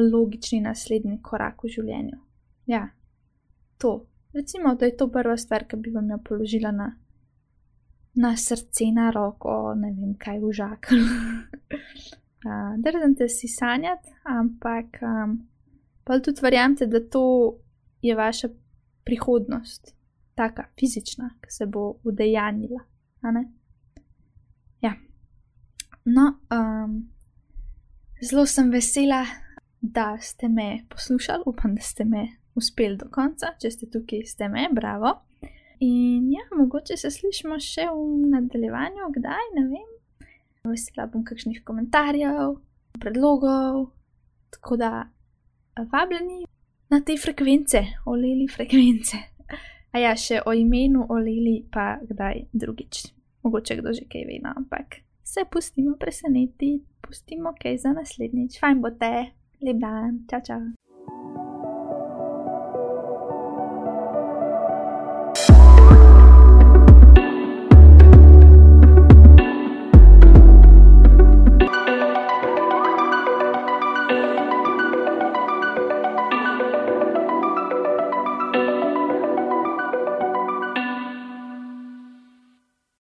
logični 0.00 0.62
naslednji 0.64 1.18
korak 1.22 1.64
v 1.64 1.72
življenju. 1.76 2.18
Ja, 2.72 2.86
to. 3.78 4.06
Recimo, 4.34 4.72
da 4.74 4.88
je 4.88 4.96
to 4.98 5.10
prva 5.12 5.36
stvar, 5.38 5.66
ki 5.68 5.76
bi 5.78 5.92
vam 5.94 6.08
jo 6.10 6.18
položila 6.24 6.72
na 6.74 6.88
na 8.14 8.36
srce, 8.36 8.84
na 8.94 9.10
roko, 9.10 9.74
ne 9.74 9.90
vem 9.90 10.14
kaj 10.18 10.38
v 10.38 10.52
žakl. 10.54 11.00
uh, 12.46 12.76
Drznite 12.84 13.28
si 13.28 13.48
sanjati, 13.48 14.14
ampak 14.24 15.00
um, 15.02 15.38
pa 16.04 16.20
tudi 16.20 16.42
verjamete, 16.42 16.86
da 16.86 17.00
to 17.00 17.58
je 18.02 18.14
vaša 18.14 18.48
prihodnost, 19.04 19.94
taka 20.34 20.66
fizična, 20.78 21.30
ki 21.40 21.50
se 21.50 21.66
bo 21.66 21.94
udejanjila. 22.04 22.80
Ja. 24.80 24.92
No, 26.04 26.26
um, 26.50 27.08
zelo 28.22 28.46
sem 28.46 28.70
vesela, 28.70 29.24
da 29.80 30.18
ste 30.20 30.48
me 30.48 30.84
poslušali, 30.88 31.42
upam, 31.46 31.74
da 31.74 31.82
ste 31.82 32.04
me 32.04 32.28
uspeli 32.54 32.96
do 32.96 33.08
konca. 33.12 33.52
Če 33.60 33.70
ste 33.70 33.88
tukaj, 33.90 34.24
ste 34.26 34.48
me, 34.48 34.68
bravo. 34.72 35.12
In 35.84 36.30
ja, 36.32 36.44
mogoče 36.56 36.96
se 36.96 37.10
slišimo 37.10 37.58
še 37.60 37.88
v 37.90 38.30
nadaljevanju, 38.32 39.10
kdaj 39.18 39.50
ne 39.58 39.66
vem. 39.68 39.90
Vesela 40.64 41.08
bom 41.12 41.24
kakšnih 41.26 41.60
komentarjev, 41.66 42.56
predlogov, 43.00 43.90
tako 44.54 44.78
da 44.80 44.90
vabljeni 45.92 46.46
na 46.90 47.00
te 47.04 47.16
frekvence, 47.20 47.82
oleli 48.06 48.48
frekvence. 48.48 49.33
A 49.94 50.00
ja, 50.02 50.14
še 50.18 50.40
o 50.42 50.52
imenu 50.52 51.06
oleli 51.14 51.60
pa 51.70 52.00
kdaj 52.02 52.48
drugič. 52.52 53.06
Mogoče 53.46 53.76
kdo 53.78 53.92
že 53.94 54.08
kaj 54.10 54.24
ve, 54.26 54.40
no, 54.42 54.50
ampak 54.56 55.04
se 55.22 55.44
pustimo 55.50 55.94
presenetiti, 56.00 56.82
pustimo 57.00 57.54
kaj 57.62 57.78
za 57.78 57.92
naslednjič. 57.94 58.58
Fajn 58.58 58.82
bo 58.82 58.90
te, 58.98 59.12
lep 59.62 59.78
dan, 59.78 60.24
čau, 60.30 60.42
čau. 60.42 60.62